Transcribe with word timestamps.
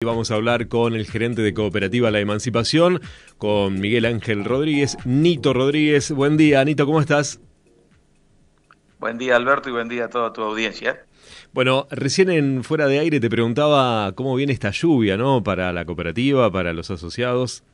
Y 0.00 0.06
vamos 0.06 0.30
a 0.30 0.36
hablar 0.36 0.68
con 0.68 0.94
el 0.94 1.06
gerente 1.06 1.42
de 1.42 1.52
Cooperativa 1.52 2.12
La 2.12 2.20
Emancipación, 2.20 3.00
con 3.36 3.80
Miguel 3.80 4.04
Ángel 4.04 4.44
Rodríguez, 4.44 4.96
Nito 5.04 5.52
Rodríguez. 5.52 6.12
Buen 6.12 6.36
día, 6.36 6.64
Nito, 6.64 6.86
¿cómo 6.86 7.00
estás? 7.00 7.40
Buen 9.00 9.18
día, 9.18 9.34
Alberto, 9.34 9.70
y 9.70 9.72
buen 9.72 9.88
día 9.88 10.04
a 10.04 10.08
toda 10.08 10.32
tu 10.32 10.40
audiencia. 10.40 11.04
Bueno, 11.52 11.88
recién 11.90 12.30
en 12.30 12.62
fuera 12.62 12.86
de 12.86 13.00
aire 13.00 13.18
te 13.18 13.28
preguntaba 13.28 14.12
cómo 14.12 14.36
viene 14.36 14.52
esta 14.52 14.70
lluvia, 14.70 15.16
¿no? 15.16 15.42
Para 15.42 15.72
la 15.72 15.84
cooperativa, 15.84 16.48
para 16.48 16.72
los 16.72 16.92
asociados. 16.92 17.64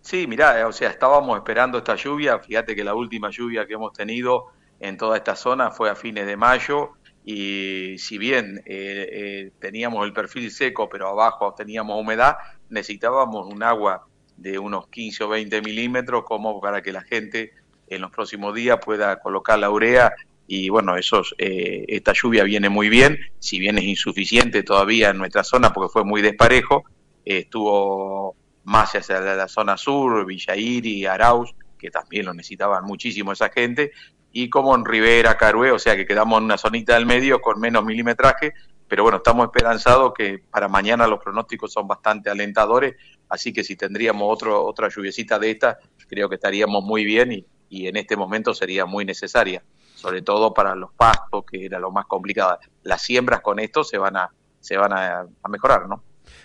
Sí, 0.00 0.26
mirá, 0.26 0.66
o 0.66 0.72
sea, 0.72 0.88
estábamos 0.88 1.36
esperando 1.36 1.76
esta 1.76 1.96
lluvia. 1.96 2.38
Fíjate 2.38 2.74
que 2.74 2.82
la 2.82 2.94
última 2.94 3.28
lluvia 3.28 3.66
que 3.66 3.74
hemos 3.74 3.92
tenido 3.92 4.46
en 4.78 4.96
toda 4.96 5.18
esta 5.18 5.36
zona 5.36 5.70
fue 5.70 5.90
a 5.90 5.94
fines 5.94 6.26
de 6.26 6.38
mayo 6.38 6.92
y 7.32 7.96
si 7.98 8.18
bien 8.18 8.60
eh, 8.66 9.08
eh, 9.12 9.50
teníamos 9.60 10.04
el 10.04 10.12
perfil 10.12 10.50
seco, 10.50 10.88
pero 10.88 11.06
abajo 11.06 11.54
teníamos 11.54 12.00
humedad, 12.00 12.34
necesitábamos 12.70 13.46
un 13.46 13.62
agua 13.62 14.04
de 14.36 14.58
unos 14.58 14.88
15 14.88 15.22
o 15.22 15.28
20 15.28 15.62
milímetros 15.62 16.24
como 16.24 16.60
para 16.60 16.82
que 16.82 16.92
la 16.92 17.02
gente 17.02 17.52
en 17.86 18.00
los 18.00 18.10
próximos 18.10 18.52
días 18.52 18.80
pueda 18.84 19.20
colocar 19.20 19.60
la 19.60 19.70
urea. 19.70 20.12
Y 20.48 20.70
bueno, 20.70 20.96
esos, 20.96 21.36
eh, 21.38 21.84
esta 21.86 22.12
lluvia 22.20 22.42
viene 22.42 22.68
muy 22.68 22.88
bien, 22.88 23.16
si 23.38 23.60
bien 23.60 23.78
es 23.78 23.84
insuficiente 23.84 24.64
todavía 24.64 25.10
en 25.10 25.18
nuestra 25.18 25.44
zona 25.44 25.72
porque 25.72 25.92
fue 25.92 26.04
muy 26.04 26.22
desparejo, 26.22 26.82
estuvo 27.24 28.34
más 28.64 28.92
hacia 28.96 29.20
la, 29.20 29.46
zona 29.46 29.76
sur, 29.76 30.26
Villairi, 30.26 31.06
Arauz, 31.06 31.54
que 31.78 31.92
también 31.92 32.26
lo 32.26 32.34
necesitaban 32.34 32.84
muchísimo 32.84 33.30
esa 33.30 33.50
gente, 33.50 33.92
y 34.32 34.48
como 34.48 34.74
en 34.74 34.84
Rivera, 34.84 35.36
Carué, 35.36 35.72
o 35.72 35.78
sea 35.78 35.96
que 35.96 36.06
quedamos 36.06 36.38
en 36.38 36.44
una 36.44 36.58
zonita 36.58 36.94
del 36.94 37.06
medio 37.06 37.40
con 37.40 37.60
menos 37.60 37.84
milimetraje, 37.84 38.52
pero 38.86 39.02
bueno, 39.02 39.18
estamos 39.18 39.46
esperanzados 39.46 40.12
que 40.14 40.42
para 40.50 40.68
mañana 40.68 41.06
los 41.06 41.22
pronósticos 41.22 41.72
son 41.72 41.86
bastante 41.86 42.30
alentadores, 42.30 42.96
así 43.28 43.52
que 43.52 43.64
si 43.64 43.76
tendríamos 43.76 44.22
otro, 44.28 44.64
otra 44.64 44.88
lluviecita 44.88 45.38
de 45.38 45.50
esta, 45.52 45.78
creo 46.08 46.28
que 46.28 46.34
estaríamos 46.36 46.82
muy 46.82 47.04
bien 47.04 47.32
y, 47.32 47.46
y 47.68 47.86
en 47.86 47.96
este 47.96 48.16
momento 48.16 48.52
sería 48.52 48.84
muy 48.84 49.04
necesaria, 49.04 49.62
sobre 49.94 50.22
todo 50.22 50.52
para 50.52 50.74
los 50.74 50.92
pastos, 50.92 51.44
que 51.50 51.64
era 51.64 51.78
lo 51.78 51.90
más 51.90 52.06
complicado. 52.06 52.58
Las 52.82 53.02
siembras 53.02 53.40
con 53.40 53.60
esto 53.60 53.84
se 53.84 53.96
van 53.96 54.16
a, 54.16 54.28
se 54.58 54.76
van 54.76 54.92
a, 54.92 55.20
a 55.20 55.48
mejorar, 55.48 55.88
¿no? 55.88 56.02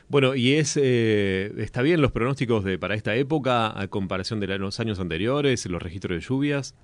Bueno, 0.08 0.36
y 0.36 0.54
es 0.54 0.78
eh, 0.82 1.52
está 1.58 1.82
bien 1.82 2.02
los 2.02 2.12
pronósticos 2.12 2.64
de 2.64 2.78
para 2.78 2.96
esta 2.96 3.16
época 3.16 3.80
a 3.80 3.88
comparación 3.88 4.40
de 4.40 4.48
los 4.58 4.80
años 4.80 5.00
anteriores, 5.00 5.66
los 5.66 5.82
registros 5.82 6.16
de 6.16 6.22
lluvias. 6.22 6.76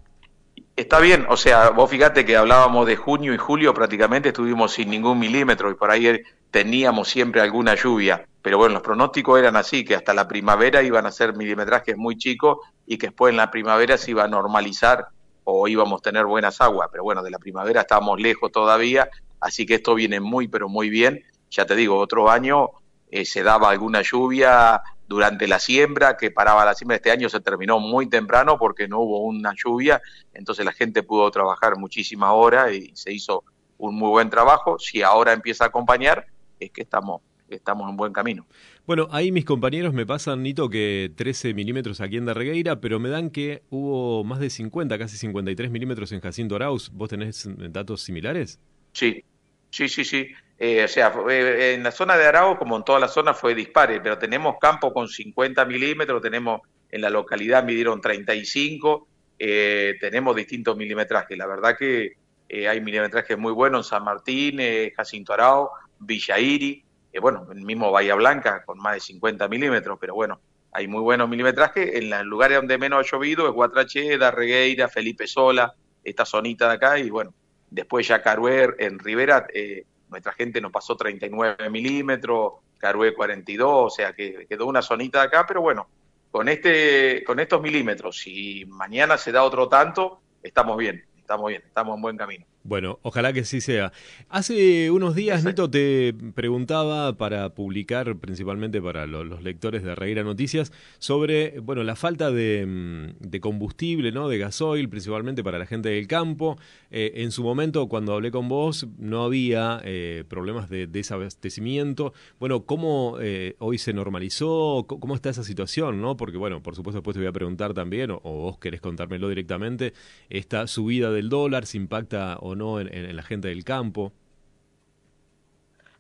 Está 0.82 1.00
bien, 1.00 1.28
o 1.30 1.38
sea, 1.38 1.70
vos 1.70 1.92
fíjate 1.92 2.26
que 2.26 2.36
hablábamos 2.36 2.88
de 2.88 2.96
junio 2.96 3.36
y 3.36 3.38
julio 3.38 3.72
prácticamente 3.72 4.30
estuvimos 4.30 4.74
sin 4.74 4.90
ningún 4.90 5.20
milímetro 5.20 5.70
y 5.70 5.76
por 5.76 5.92
ahí 5.92 6.24
teníamos 6.50 7.08
siempre 7.08 7.40
alguna 7.40 7.76
lluvia, 7.76 8.26
pero 8.42 8.58
bueno, 8.58 8.74
los 8.74 8.82
pronósticos 8.82 9.38
eran 9.38 9.56
así, 9.58 9.86
que 9.86 9.94
hasta 9.94 10.12
la 10.16 10.28
primavera 10.28 10.82
iban 10.82 11.06
a 11.06 11.12
ser 11.12 11.36
milimetrajes 11.36 11.96
muy 11.96 12.18
chicos 12.18 12.58
y 12.88 12.98
que 12.98 13.08
después 13.08 13.30
en 13.30 13.38
la 13.38 13.52
primavera 13.52 13.96
se 13.96 14.10
iba 14.10 14.24
a 14.24 14.28
normalizar 14.28 15.06
o 15.44 15.68
íbamos 15.68 16.00
a 16.00 16.02
tener 16.02 16.26
buenas 16.26 16.60
aguas, 16.62 16.90
pero 16.92 17.04
bueno, 17.04 17.22
de 17.22 17.30
la 17.30 17.38
primavera 17.38 17.82
estábamos 17.82 18.20
lejos 18.20 18.52
todavía, 18.52 19.08
así 19.40 19.68
que 19.68 19.76
esto 19.76 19.94
viene 19.94 20.20
muy, 20.20 20.48
pero 20.48 20.68
muy 20.68 20.90
bien. 20.90 21.24
Ya 21.52 21.64
te 21.64 21.76
digo, 21.76 22.00
otro 22.00 22.32
año 22.32 22.70
eh, 23.12 23.24
se 23.24 23.44
daba 23.44 23.70
alguna 23.70 24.02
lluvia 24.02 24.82
durante 25.12 25.46
la 25.46 25.60
siembra, 25.60 26.16
que 26.16 26.32
paraba 26.32 26.64
la 26.64 26.74
siembra. 26.74 26.96
Este 26.96 27.12
año 27.12 27.28
se 27.28 27.42
terminó 27.42 27.80
muy 27.80 28.08
temprano 28.08 28.58
porque 28.58 28.88
no 28.88 29.02
hubo 29.02 29.20
una 29.26 29.54
lluvia, 29.54 30.02
entonces 30.34 30.64
la 30.64 30.72
gente 30.72 31.04
pudo 31.04 31.30
trabajar 31.32 31.78
muchísimas 31.78 32.30
horas 32.32 32.72
y 32.72 32.92
se 32.94 33.12
hizo 33.12 33.44
un 33.78 33.96
muy 33.96 34.08
buen 34.08 34.30
trabajo. 34.30 34.80
Si 34.80 35.02
ahora 35.02 35.34
empieza 35.34 35.66
a 35.66 35.68
acompañar, 35.68 36.28
es 36.62 36.72
que 36.72 36.84
estamos, 36.84 37.22
estamos 37.50 37.90
en 37.90 37.98
buen 37.98 38.14
camino. 38.14 38.48
Bueno, 38.88 39.10
ahí 39.12 39.34
mis 39.34 39.44
compañeros 39.44 39.94
me 39.94 40.06
pasan, 40.06 40.44
Nito, 40.44 40.70
que 40.70 41.12
13 41.14 41.54
milímetros 41.56 42.00
aquí 42.00 42.16
en 42.16 42.26
Darregueira, 42.26 42.80
pero 42.80 42.98
me 43.02 43.10
dan 43.10 43.32
que 43.32 43.64
hubo 43.70 44.24
más 44.24 44.40
de 44.40 44.50
50, 44.50 44.98
casi 44.98 45.18
53 45.18 45.72
milímetros 45.72 46.14
en 46.14 46.22
Jacinto 46.22 46.56
Arauz. 46.56 46.90
¿Vos 46.94 47.10
tenés 47.10 47.50
datos 47.70 48.02
similares? 48.02 48.62
Sí, 48.94 49.26
sí, 49.72 49.90
sí, 49.90 50.06
sí. 50.06 50.28
Eh, 50.64 50.84
o 50.84 50.88
sea, 50.88 51.12
en 51.28 51.82
la 51.82 51.90
zona 51.90 52.16
de 52.16 52.28
Arao, 52.28 52.56
como 52.56 52.78
en 52.78 52.84
toda 52.84 53.00
la 53.00 53.08
zona, 53.08 53.34
fue 53.34 53.56
dispare, 53.56 54.00
pero 54.00 54.20
tenemos 54.20 54.58
campo 54.62 54.94
con 54.94 55.08
50 55.08 55.66
milímetros, 55.66 56.22
tenemos 56.22 56.62
en 56.92 57.02
la 57.02 57.10
localidad 57.10 57.64
midieron 57.64 58.00
35, 58.00 59.08
eh, 59.40 59.96
tenemos 60.00 60.36
distintos 60.36 60.78
milimetrajes. 60.78 61.36
La 61.36 61.48
verdad 61.48 61.76
que 61.76 62.12
eh, 62.48 62.68
hay 62.68 62.80
milimetrajes 62.80 63.40
muy 63.40 63.54
buenos 63.54 63.88
en 63.88 63.90
San 63.90 64.04
Martín, 64.04 64.60
eh, 64.60 64.94
Jacinto 64.96 65.34
Arao, 65.34 65.72
Villairi, 65.98 66.86
bueno, 67.20 67.48
el 67.52 67.62
mismo 67.62 67.92
Bahía 67.92 68.14
Blanca 68.14 68.64
con 68.64 68.78
más 68.78 68.94
de 68.94 69.00
50 69.00 69.48
milímetros, 69.48 69.98
pero 70.00 70.14
bueno, 70.14 70.42
hay 70.74 70.88
muy 70.88 71.02
buenos 71.02 71.28
milimetrajes. 71.28 71.96
En 71.96 72.12
los 72.12 72.24
lugares 72.26 72.58
donde 72.58 72.78
menos 72.78 73.00
ha 73.00 73.10
llovido 73.10 73.48
es 73.48 73.54
Guatracheda, 73.54 74.30
Regueira, 74.30 74.90
Felipe 74.90 75.26
Sola, 75.26 75.74
esta 76.04 76.24
zonita 76.24 76.68
de 76.68 76.76
acá, 76.76 77.00
y 77.00 77.10
bueno, 77.10 77.34
después 77.72 78.08
ya 78.08 78.22
Caruer, 78.22 78.76
en 78.78 79.00
Rivera, 79.00 79.48
eh, 79.54 79.86
nuestra 80.12 80.34
gente 80.34 80.62
nos 80.62 80.72
pasó 80.72 80.96
39 80.96 81.70
milímetros, 81.70 82.54
Carué 82.78 83.16
42, 83.16 83.70
o 83.70 83.90
sea 83.90 84.14
que 84.14 84.46
quedó 84.48 84.68
una 84.68 84.82
zonita 84.82 85.22
de 85.22 85.28
acá, 85.28 85.46
pero 85.48 85.62
bueno, 85.62 85.88
con, 86.30 86.50
este, 86.50 87.24
con 87.24 87.40
estos 87.40 87.62
milímetros, 87.62 88.18
si 88.18 88.66
mañana 88.66 89.18
se 89.18 89.32
da 89.32 89.44
otro 89.44 89.68
tanto, 89.70 90.22
estamos 90.44 90.78
bien, 90.78 91.06
estamos 91.18 91.48
bien, 91.48 91.64
estamos 91.66 91.96
en 91.96 92.02
buen 92.02 92.18
camino. 92.18 92.46
Bueno, 92.64 93.00
ojalá 93.02 93.34
que 93.34 93.44
sí 93.44 93.60
sea. 93.60 93.92
Hace 94.30 94.92
unos 94.92 95.16
días, 95.16 95.44
Nito, 95.44 95.68
te 95.70 96.14
preguntaba 96.36 97.18
para 97.18 97.56
publicar, 97.56 98.18
principalmente 98.18 98.80
para 98.80 99.08
los, 99.08 99.42
lectores 99.42 99.82
de 99.82 99.96
Reira 99.96 100.24
Noticias, 100.24 100.72
sobre 101.00 101.60
bueno 101.60 101.84
la 101.84 101.96
falta 101.96 102.30
de, 102.30 102.66
mm, 102.68 103.40
combustible, 103.40 104.12
¿no? 104.12 104.30
de 104.30 104.38
gasoil, 104.38 104.90
principalmente 104.90 105.44
para 105.44 105.58
la 105.58 105.66
gente 105.66 105.90
del 105.90 106.08
campo. 106.08 106.60
Eh, 106.92 107.14
en 107.16 107.32
su 107.32 107.44
momento, 107.44 107.88
cuando 107.88 108.14
hablé 108.14 108.30
con 108.30 108.48
vos, 108.48 108.86
no 109.00 109.24
había 109.24 109.82
eh, 109.84 110.24
problemas 110.28 110.70
de 110.70 110.86
desabastecimiento. 110.86 112.14
Bueno, 112.40 112.66
¿cómo 112.66 113.18
eh, 113.20 113.56
hoy 113.58 113.80
se 113.80 113.92
normalizó? 113.92 114.86
¿Cómo 114.88 115.16
está 115.16 115.32
esa 115.32 115.44
situación? 115.44 116.00
¿no? 116.00 116.16
Porque, 116.16 116.38
bueno, 116.38 116.62
por 116.62 116.76
supuesto, 116.76 117.00
después 117.00 117.16
te 117.16 117.22
voy 117.22 117.28
a 117.28 117.32
preguntar 117.32 117.74
también, 117.74 118.12
o, 118.12 118.20
vos 118.22 118.60
querés 118.60 118.82
contármelo 118.82 119.30
directamente, 119.30 119.94
esta 120.30 120.68
subida 120.68 121.12
del 121.12 121.30
dólar, 121.30 121.66
¿se 121.66 121.78
impacta 121.78 122.38
o 122.40 122.51
no 122.56 122.80
en, 122.80 123.16
la 123.16 123.24
gente 123.24 123.48
del 123.48 123.64
campo? 123.64 124.12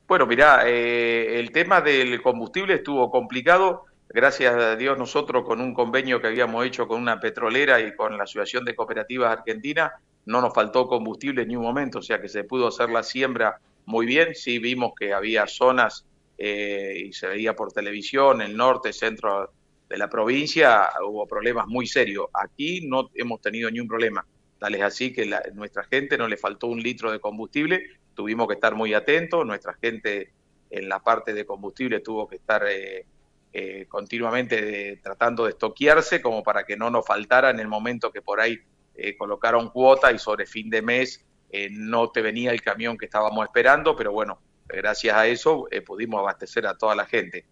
Bueno, 0.08 0.26
mirá, 0.26 0.68
eh, 0.68 1.40
el 1.40 1.52
tema 1.52 1.82
del 1.82 2.22
combustible 2.22 2.76
estuvo 2.76 3.10
complicado. 3.10 3.86
Gracias 4.10 4.54
a 4.54 4.76
Dios 4.76 4.98
nosotros 4.98 5.46
con 5.46 5.62
un 5.62 5.74
convenio 5.74 6.20
que 6.20 6.28
habíamos 6.28 6.66
hecho 6.66 6.88
con 6.88 7.02
una 7.02 7.20
petrolera 7.20 7.80
y 7.80 7.96
con 7.96 8.18
la 8.18 8.24
Asociación 8.24 8.66
de 8.66 8.76
Cooperativas 8.76 9.32
Argentina, 9.32 9.94
no 10.26 10.42
nos 10.42 10.54
faltó 10.54 10.88
combustible 10.88 11.44
en 11.44 11.48
ningún 11.48 11.66
momento, 11.66 12.00
o 12.00 12.02
sea 12.02 12.22
que 12.22 12.28
se 12.28 12.44
pudo 12.44 12.68
hacer 12.68 12.90
la 12.90 13.04
siembra 13.04 13.60
muy 13.86 14.06
bien. 14.06 14.36
Sí 14.36 14.60
vimos 14.60 14.92
que 15.00 15.14
había 15.14 15.48
zonas 15.48 16.06
eh, 16.38 17.06
y 17.06 17.14
se 17.14 17.28
veía 17.28 17.56
por 17.56 17.72
televisión, 17.72 18.42
el 18.42 18.56
norte, 18.56 18.94
centro 18.94 19.52
de 19.88 19.98
la 19.98 20.10
provincia, 20.10 20.90
hubo 21.06 21.28
problemas 21.28 21.68
muy 21.68 21.86
serios. 21.86 22.28
Aquí 22.34 22.88
no 22.88 23.10
hemos 23.14 23.42
tenido 23.42 23.70
ni 23.70 23.80
un 23.80 23.88
problema. 23.88 24.26
Tal 24.62 24.76
es 24.76 24.84
así 24.84 25.12
que 25.12 25.26
la, 25.26 25.42
nuestra 25.56 25.84
gente 25.86 26.20
no 26.20 26.28
le 26.28 26.38
faltó 26.38 26.68
un 26.68 26.84
litro 26.84 27.12
de 27.12 27.20
combustible, 27.20 27.84
tuvimos 28.14 28.48
que 28.48 28.54
estar 28.54 28.76
muy 28.76 28.94
atentos, 28.94 29.44
nuestra 29.44 29.74
gente 29.82 30.34
en 30.70 30.88
la 30.88 31.00
parte 31.00 31.34
de 31.34 31.48
combustible 31.48 32.00
tuvo 32.02 32.28
que 32.28 32.36
estar 32.36 32.64
eh, 32.68 33.08
eh, 33.54 33.88
continuamente 33.90 34.98
tratando 34.98 35.46
de 35.46 35.54
estoquearse 35.54 36.22
como 36.22 36.44
para 36.44 36.64
que 36.64 36.78
no 36.78 36.92
nos 36.92 37.08
faltara 37.08 37.50
en 37.50 37.60
el 37.60 37.68
momento 37.68 38.12
que 38.12 38.22
por 38.22 38.40
ahí 38.40 38.60
eh, 38.94 39.18
colocaron 39.18 39.72
cuota 39.72 40.12
y 40.12 40.20
sobre 40.20 40.46
fin 40.46 40.70
de 40.70 40.84
mes 40.84 41.26
no 41.72 42.12
te 42.12 42.22
venía 42.22 42.52
el 42.52 42.62
camión 42.62 43.00
que 43.00 43.06
estábamos 43.06 43.44
esperando, 43.44 43.96
pero 43.96 44.12
bueno, 44.12 44.40
gracias 44.68 45.18
a 45.18 45.26
eso 45.26 45.68
pudimos 45.88 46.20
abastecer 46.20 46.68
a 46.68 46.78
toda 46.78 46.94
la 46.94 47.08
gente. 47.08 47.46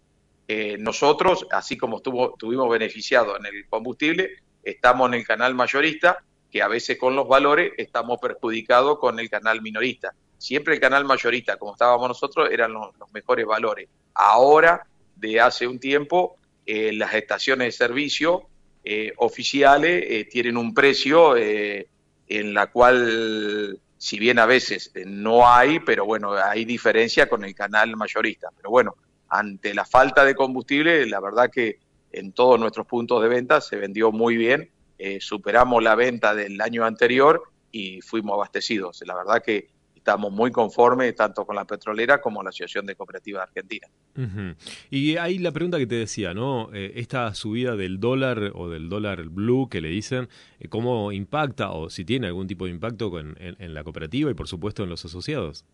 nosotros, 0.78 1.44
así 1.50 1.76
como 1.76 1.96
estuvo, 1.96 2.34
estuvimos 2.34 2.70
beneficiados 2.70 3.36
en 3.40 3.46
el 3.46 3.68
combustible, 3.68 4.30
estamos 4.62 5.08
en 5.08 5.14
el 5.14 5.26
canal 5.26 5.56
mayorista, 5.56 6.24
que 6.50 6.62
a 6.62 6.68
veces 6.68 6.98
con 6.98 7.14
los 7.14 7.28
valores 7.28 7.72
estamos 7.76 8.18
perjudicados 8.20 8.98
con 8.98 9.18
el 9.20 9.30
canal 9.30 9.62
minorista. 9.62 10.12
Siempre 10.36 10.74
el 10.74 10.80
canal 10.80 11.04
mayorista, 11.04 11.56
como 11.56 11.72
estábamos 11.72 12.08
nosotros, 12.08 12.48
eran 12.50 12.72
los, 12.72 12.90
mejores 13.12 13.46
valores. 13.46 13.88
Ahora, 14.14 14.86
de 15.16 15.40
hace 15.40 15.66
un 15.66 15.78
tiempo, 15.78 16.36
eh, 16.66 16.92
las 16.92 17.14
estaciones 17.14 17.68
de 17.68 17.72
servicio 17.72 18.48
eh, 18.84 19.12
oficiales 19.18 20.04
eh, 20.06 20.28
tienen 20.30 20.56
un 20.56 20.72
precio 20.72 21.36
en 21.36 22.54
la 22.54 22.68
cual, 22.68 23.78
si 23.98 24.18
bien 24.18 24.38
a 24.38 24.46
veces 24.46 24.92
no 25.04 25.48
hay, 25.48 25.80
pero 25.80 26.06
bueno, 26.06 26.32
hay 26.32 26.64
diferencia 26.64 27.28
con 27.28 27.44
el 27.44 27.54
canal 27.54 27.96
mayorista. 27.96 28.48
Pero 28.56 28.70
bueno, 28.70 28.96
ante 29.28 29.74
la 29.74 29.84
falta 29.84 30.24
de 30.24 30.34
combustible, 30.34 31.06
la 31.06 31.20
verdad 31.20 31.50
que 31.52 31.78
en 32.12 32.32
todos 32.32 32.58
nuestros 32.58 32.86
puntos 32.86 33.22
de 33.22 33.28
venta 33.28 33.60
se 33.60 33.76
vendió 33.76 34.10
muy 34.10 34.36
bien 34.36 34.70
eh, 35.02 35.18
superamos 35.18 35.82
la 35.82 35.94
venta 35.94 36.34
del 36.34 36.60
año 36.60 36.84
anterior 36.84 37.42
y 37.72 38.02
fuimos 38.02 38.34
abastecidos. 38.34 39.02
La 39.06 39.14
verdad 39.14 39.42
que 39.42 39.70
estamos 39.94 40.30
muy 40.30 40.50
conformes 40.50 41.14
tanto 41.14 41.46
con 41.46 41.56
la 41.56 41.64
petrolera 41.64 42.20
como 42.20 42.42
la 42.42 42.50
Asociación 42.50 42.84
de 42.84 42.94
Cooperativas 42.96 43.44
Argentina. 43.44 43.88
Y 44.90 45.16
ahí 45.16 45.38
la 45.38 45.52
pregunta 45.52 45.78
que 45.78 45.86
te 45.86 45.94
decía, 45.94 46.34
¿no? 46.34 46.68
Eh, 46.74 46.92
esta 46.96 47.32
subida 47.34 47.76
del 47.76 47.98
dólar 47.98 48.52
o 48.54 48.68
del 48.68 48.90
dólar 48.90 49.30
blue 49.30 49.70
que 49.70 49.80
le 49.80 49.88
dicen, 49.88 50.28
eh, 50.58 50.68
¿cómo 50.68 51.12
impacta 51.12 51.70
o 51.70 51.88
si 51.88 52.04
tiene 52.04 52.26
algún 52.26 52.46
tipo 52.46 52.66
de 52.66 52.72
impacto 52.72 53.18
en, 53.18 53.74
la 53.74 53.84
cooperativa 53.84 54.30
y 54.30 54.34
por 54.34 54.48
supuesto 54.48 54.82
en 54.82 54.90
los 54.90 55.02
asociados? 55.06 55.64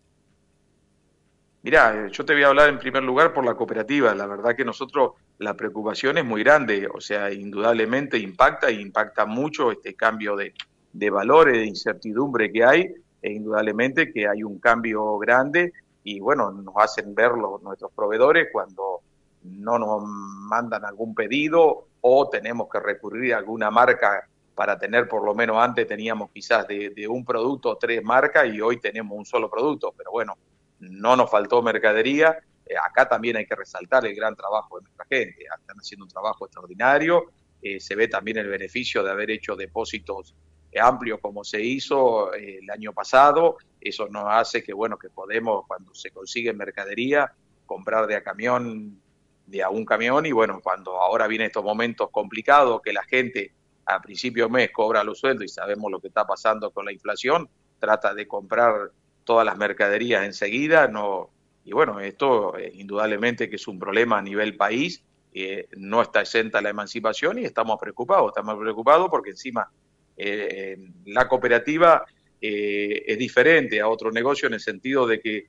Mirá, 1.67 2.07
yo 2.07 2.23
te 2.23 2.31
voy 2.31 2.43
a 2.43 2.47
hablar 2.47 2.69
en 2.69 2.79
primer 2.79 3.03
lugar 3.03 3.33
por 3.33 3.43
la 3.43 3.53
cooperativa. 3.55 4.15
La 4.15 4.25
verdad 4.25 4.55
que 4.55 4.63
nosotros 4.63 5.15
la 5.37 5.53
preocupación 5.53 6.17
es 6.17 6.23
muy 6.23 6.41
grande, 6.41 6.87
o 6.87 7.01
sea, 7.01 7.29
indudablemente 7.29 8.17
impacta 8.17 8.71
y 8.71 8.79
impacta 8.79 9.25
mucho 9.25 9.69
este 9.73 9.93
cambio 9.93 10.37
de, 10.37 10.53
de 10.93 11.09
valores, 11.09 11.57
de 11.57 11.65
incertidumbre 11.65 12.53
que 12.53 12.63
hay 12.63 12.93
e 13.21 13.33
indudablemente 13.33 14.13
que 14.13 14.29
hay 14.29 14.43
un 14.43 14.59
cambio 14.59 15.17
grande 15.17 15.73
y 16.05 16.21
bueno, 16.21 16.53
nos 16.53 16.73
hacen 16.77 17.13
ver 17.13 17.33
nuestros 17.35 17.91
proveedores 17.91 18.47
cuando 18.49 19.01
no 19.43 19.77
nos 19.77 20.03
mandan 20.05 20.85
algún 20.85 21.13
pedido 21.13 21.87
o 21.99 22.29
tenemos 22.29 22.69
que 22.71 22.79
recurrir 22.79 23.33
a 23.33 23.39
alguna 23.39 23.69
marca 23.69 24.25
para 24.55 24.79
tener 24.79 25.09
por 25.09 25.25
lo 25.25 25.35
menos 25.35 25.57
antes 25.57 25.85
teníamos 25.85 26.31
quizás 26.31 26.65
de, 26.65 27.07
un 27.09 27.25
producto 27.25 27.75
tres 27.75 28.01
marcas 28.05 28.47
y 28.47 28.61
hoy 28.61 28.79
tenemos 28.79 29.17
un 29.17 29.25
solo 29.25 29.49
producto, 29.49 29.93
pero 29.97 30.11
bueno, 30.11 30.37
no 30.79 31.15
nos 31.15 31.29
faltó 31.29 31.61
mercadería. 31.61 32.37
Eh, 32.65 32.75
acá 32.83 33.07
también 33.07 33.37
hay 33.37 33.45
que 33.45 33.55
resaltar 33.55 34.05
el 34.05 34.15
gran 34.15 34.35
trabajo 34.35 34.77
de 34.77 34.83
nuestra 34.83 35.05
gente, 35.05 35.45
están 35.59 35.77
haciendo 35.77 36.05
un 36.05 36.11
trabajo 36.11 36.45
extraordinario, 36.45 37.31
eh, 37.61 37.79
se 37.79 37.95
ve 37.95 38.07
también 38.07 38.37
el 38.37 38.47
beneficio 38.47 39.03
de 39.03 39.11
haber 39.11 39.31
hecho 39.31 39.55
depósitos 39.55 40.35
amplio 40.79 41.19
como 41.19 41.43
se 41.43 41.61
hizo 41.61 42.33
eh, 42.33 42.59
el 42.61 42.69
año 42.69 42.93
pasado. 42.93 43.57
Eso 43.79 44.07
nos 44.09 44.25
hace 44.27 44.63
que, 44.63 44.73
bueno, 44.73 44.97
que 44.97 45.09
podemos, 45.09 45.65
cuando 45.67 45.93
se 45.93 46.11
consigue 46.11 46.53
mercadería, 46.53 47.33
comprar 47.65 48.07
de 48.07 48.15
a 48.15 48.23
camión, 48.23 49.01
de 49.45 49.63
a 49.63 49.69
un 49.69 49.85
camión, 49.85 50.25
y 50.25 50.31
bueno, 50.31 50.59
cuando 50.61 51.01
ahora 51.01 51.27
vienen 51.27 51.47
estos 51.47 51.63
momentos 51.63 52.09
complicados, 52.11 52.81
que 52.81 52.93
la 52.93 53.03
gente 53.03 53.53
a 53.85 54.01
principio 54.01 54.45
de 54.45 54.51
mes 54.51 54.71
cobra 54.71 55.03
los 55.03 55.19
sueldos 55.19 55.45
y 55.45 55.47
sabemos 55.47 55.89
lo 55.89 55.99
que 55.99 56.09
está 56.09 56.25
pasando 56.25 56.71
con 56.71 56.85
la 56.85 56.91
inflación, 56.91 57.49
trata 57.79 58.13
de 58.13 58.27
comprar 58.27 58.91
todas 59.27 59.45
las 59.45 59.57
mercaderías 59.57 60.25
enseguida, 60.25 60.87
no, 60.87 61.29
y 61.63 61.71
bueno, 61.73 61.99
esto 61.99 62.57
eh, 62.57 62.71
indudablemente 62.73 63.47
que 63.47 63.57
es 63.57 63.67
un 63.67 63.77
problema 63.77 64.17
a 64.17 64.21
nivel 64.23 64.57
país, 64.57 65.03
eh, 65.39 65.67
no 65.77 66.01
está 66.01 66.21
exenta 66.21 66.59
la 66.61 66.69
emancipación 66.69 67.37
y 67.37 67.45
estamos 67.45 67.77
preocupados, 67.79 68.29
estamos 68.29 68.57
preocupados 68.57 69.07
porque 69.07 69.29
encima 69.29 69.69
eh, 70.17 70.75
la 71.05 71.27
cooperativa 71.27 72.03
eh, 72.41 73.03
es 73.05 73.19
diferente 73.19 73.79
a 73.79 73.87
otro 73.87 74.11
negocio 74.11 74.47
en 74.47 74.55
el 74.55 74.59
sentido 74.59 75.05
de 75.05 75.19
que 75.19 75.45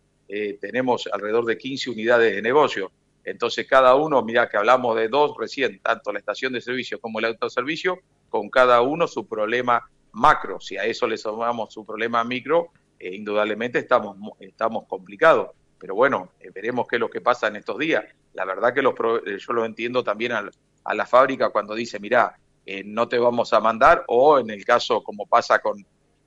tenemos 0.61 1.09
alrededor 1.11 1.47
de 1.47 1.57
15 1.57 1.89
unidades 1.89 2.35
de 2.35 2.43
negocio. 2.43 2.93
Entonces 3.25 3.67
cada 3.67 3.95
uno, 3.95 4.23
mira 4.23 4.47
que 4.47 4.59
hablamos 4.59 4.95
de 4.95 5.09
dos 5.09 5.35
recién, 5.39 5.81
tanto 5.81 6.13
la 6.13 6.19
estación 6.19 6.53
de 6.53 6.61
servicio 6.61 7.01
como 7.01 7.19
el 7.19 7.25
autoservicio, 7.25 8.01
con 8.29 8.51
cada 8.51 8.83
uno 8.83 9.09
su 9.09 9.27
problema 9.27 9.89
macro. 10.13 10.61
Si 10.61 10.77
a 10.77 10.85
eso 10.85 11.07
le 11.07 11.17
sumamos 11.17 11.73
su 11.73 11.87
problema 11.87 12.23
micro, 12.25 12.73
indudablemente 13.01 13.79
estamos, 13.79 14.17
estamos 14.41 14.87
complicados. 14.87 15.51
Pero 15.79 15.95
bueno, 15.95 16.33
veremos 16.55 16.87
qué 16.89 16.97
es 16.97 17.01
lo 17.01 17.11
que 17.11 17.21
pasa 17.21 17.47
en 17.47 17.57
estos 17.57 17.79
días. 17.79 18.05
La 18.35 18.45
verdad 18.45 18.75
que 18.75 18.83
los, 18.83 18.95
yo 18.97 19.53
lo 19.53 19.65
entiendo 19.65 20.03
también 20.03 20.33
a, 20.33 20.51
la 20.95 21.07
fábrica 21.07 21.51
cuando 21.51 21.75
dice, 21.75 22.01
mira, 22.01 22.39
eh, 22.65 22.83
no 22.85 23.09
te 23.09 23.19
vamos 23.19 23.53
a 23.53 23.61
mandar, 23.61 24.05
o 24.09 24.39
en 24.39 24.51
el 24.51 24.65
caso 24.65 25.03
como 25.03 25.27
pasa 25.27 25.59
con 25.59 25.85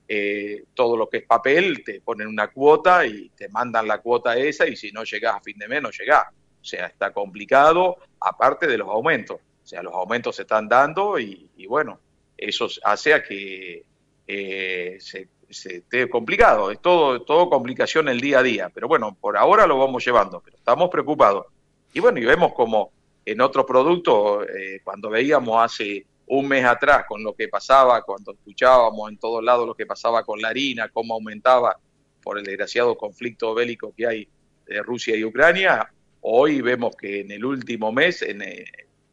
eh, 0.08 0.64
todo 0.74 0.96
lo 0.96 1.08
que 1.08 1.18
es 1.18 1.24
papel, 1.24 1.82
te 1.84 2.00
ponen 2.00 2.28
una 2.28 2.48
cuota 2.48 3.06
y 3.06 3.30
te 3.30 3.48
mandan 3.48 3.88
la 3.88 3.98
cuota 3.98 4.36
esa 4.36 4.66
y 4.68 4.76
si 4.76 4.92
no 4.92 5.04
llegas 5.04 5.36
a 5.36 5.40
fin 5.40 5.58
de 5.58 5.68
mes 5.68 5.82
no 5.82 5.90
llegás. 5.90 6.26
O 6.60 6.64
sea, 6.64 6.86
está 6.86 7.12
complicado, 7.12 7.96
aparte 8.20 8.66
de 8.66 8.78
los 8.78 8.88
aumentos. 8.88 9.38
O 9.62 9.66
sea, 9.66 9.82
los 9.82 9.92
aumentos 9.94 10.36
se 10.36 10.42
están 10.42 10.68
dando 10.68 11.18
y, 11.18 11.48
bueno, 11.66 11.98
eso 12.36 12.68
hace 12.84 13.14
a 13.14 13.22
que 13.22 13.84
eh, 14.26 14.96
se, 15.00 15.28
esté 15.52 16.08
complicado. 16.08 16.70
Es 16.70 16.80
todo, 16.80 17.22
todo 17.22 17.48
complicación 17.48 18.08
el 18.08 18.20
día 18.20 18.40
a 18.40 18.42
día. 18.42 18.70
Pero 18.74 18.88
bueno, 18.88 19.16
por 19.20 19.36
ahora 19.36 19.66
lo 19.66 19.78
vamos 19.78 20.04
llevando, 20.04 20.40
pero 20.44 20.56
estamos 20.56 20.90
preocupados. 20.90 21.46
Y 21.92 22.00
bueno, 22.00 22.18
y 22.18 22.24
vemos 22.24 22.52
como 22.54 22.90
en 23.24 23.40
otros 23.40 23.64
productos, 23.64 24.46
cuando 24.82 25.10
veíamos 25.10 25.62
hace 25.62 26.06
un 26.26 26.48
mes 26.48 26.64
atrás 26.64 27.04
con 27.06 27.22
lo 27.22 27.34
que 27.34 27.48
pasaba, 27.48 28.02
cuando 28.02 28.32
escuchábamos 28.32 29.10
en 29.10 29.18
todos 29.18 29.44
lados 29.44 29.66
lo 29.66 29.74
que 29.74 29.86
pasaba 29.86 30.24
con 30.24 30.40
la 30.40 30.48
harina, 30.48 30.88
cómo 30.88 31.14
aumentaba 31.14 31.76
por 32.22 32.38
el 32.38 32.44
desgraciado 32.44 32.96
conflicto 32.96 33.54
bélico 33.54 33.92
que 33.96 34.06
hay 34.06 34.28
de 34.66 34.82
Rusia 34.82 35.16
y 35.16 35.24
Ucrania, 35.24 35.92
hoy 36.22 36.60
vemos 36.62 36.96
que 36.96 37.20
en 37.20 37.32
el 37.32 37.44
último 37.44 37.92
mes 37.92 38.22
eh, 38.22 38.64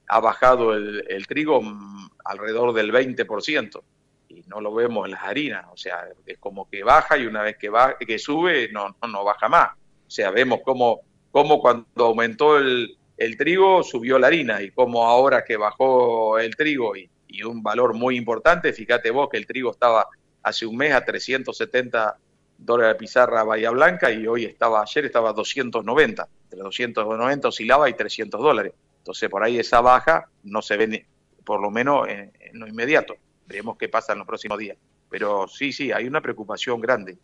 ha 0.08 0.20
bajado 0.20 0.74
el, 0.74 1.28
trigo 1.28 1.62
alrededor 2.24 2.74
del 2.74 2.92
20% 2.92 3.82
y 4.30 4.44
no 4.48 4.62
lo 4.62 4.74
vemos 4.74 5.06
en 5.06 5.12
las 5.12 5.24
harinas, 5.24 5.66
o 5.74 5.78
sea, 5.78 6.08
es 6.26 6.38
como 6.38 6.70
que 6.70 6.84
baja 6.84 7.18
y 7.18 7.26
una 7.26 7.42
vez 7.42 7.58
que, 7.58 7.70
va, 7.70 7.98
que 7.98 8.20
sube 8.20 8.70
no, 8.72 8.96
no, 9.02 9.08
no 9.08 9.24
baja 9.24 9.50
más. 9.50 9.72
O 9.74 10.12
sea, 10.12 10.32
vemos 10.32 10.60
cómo, 10.64 11.02
cómo 11.32 11.60
cuando 11.60 11.88
aumentó 11.98 12.58
el, 12.58 12.98
el 13.20 13.36
trigo 13.36 13.84
subió 13.84 14.18
la 14.18 14.28
harina 14.28 14.62
y 14.62 14.72
como 14.72 15.06
ahora 15.06 15.44
que 15.44 15.58
bajó 15.58 16.40
el 16.40 16.56
trigo 16.56 16.96
y, 16.96 17.10
un 17.46 17.64
valor 17.64 17.94
muy 17.94 18.18
importante, 18.18 18.74
fíjate 18.74 19.12
vos 19.12 19.30
que 19.30 19.38
el 19.38 19.46
trigo 19.46 19.72
estaba 19.72 20.08
hace 20.44 20.66
un 20.66 20.76
mes 20.76 20.94
a 20.94 21.06
370 21.06 22.18
dólares 22.58 22.94
de 22.94 23.00
pizarra 23.00 23.44
Bahía 23.44 23.70
Blanca 23.70 24.12
y 24.12 24.28
hoy 24.28 24.44
estaba, 24.44 24.82
ayer 24.82 25.06
estaba 25.06 25.30
a 25.30 25.34
290, 25.34 26.28
entre 26.46 26.60
290 26.60 27.48
oscilaba 27.48 27.90
y 27.90 27.94
300 27.94 28.42
dólares. 28.42 28.74
Entonces 28.98 29.30
por 29.30 29.44
ahí 29.44 29.58
esa 29.58 29.80
baja 29.80 30.28
no 30.44 30.62
se 30.62 30.76
ve 30.76 31.06
por 31.46 31.62
lo 31.62 31.72
menos 31.72 32.10
en, 32.10 32.34
en 32.40 32.60
lo 32.60 32.68
inmediato. 32.68 33.16
Veremos 33.50 33.78
qué 33.78 33.90
pasa 33.90 34.14
en 34.14 34.20
los 34.20 34.28
próximos 34.28 34.60
días. 34.60 34.78
Pero 35.10 35.48
sí, 35.48 35.74
sí, 35.74 35.92
hay 35.92 36.06
una 36.06 36.22
preocupación 36.22 36.80
grande. 36.80 37.18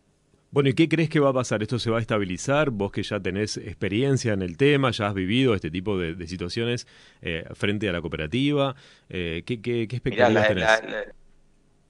Bueno, 0.50 0.68
¿y 0.68 0.74
qué 0.74 0.88
crees 0.88 1.08
que 1.08 1.20
va 1.20 1.30
a 1.30 1.32
pasar? 1.32 1.62
¿Esto 1.62 1.78
se 1.78 1.90
va 1.90 1.98
a 1.98 2.00
estabilizar? 2.00 2.70
Vos 2.70 2.90
que 2.90 3.02
ya 3.02 3.20
tenés 3.20 3.56
experiencia 3.56 4.32
en 4.32 4.42
el 4.42 4.56
tema, 4.56 4.90
ya 4.90 5.06
has 5.08 5.14
vivido 5.14 5.54
este 5.54 5.70
tipo 5.70 5.98
de, 5.98 6.26
situaciones 6.26 6.86
eh, 7.22 7.44
frente 7.54 7.88
a 7.88 7.92
la 7.92 8.00
cooperativa, 8.00 8.74
eh, 9.08 9.42
¿qué, 9.46 9.60
qué, 9.60 9.82
expectativas 9.82 10.48
tenés? 10.48 10.66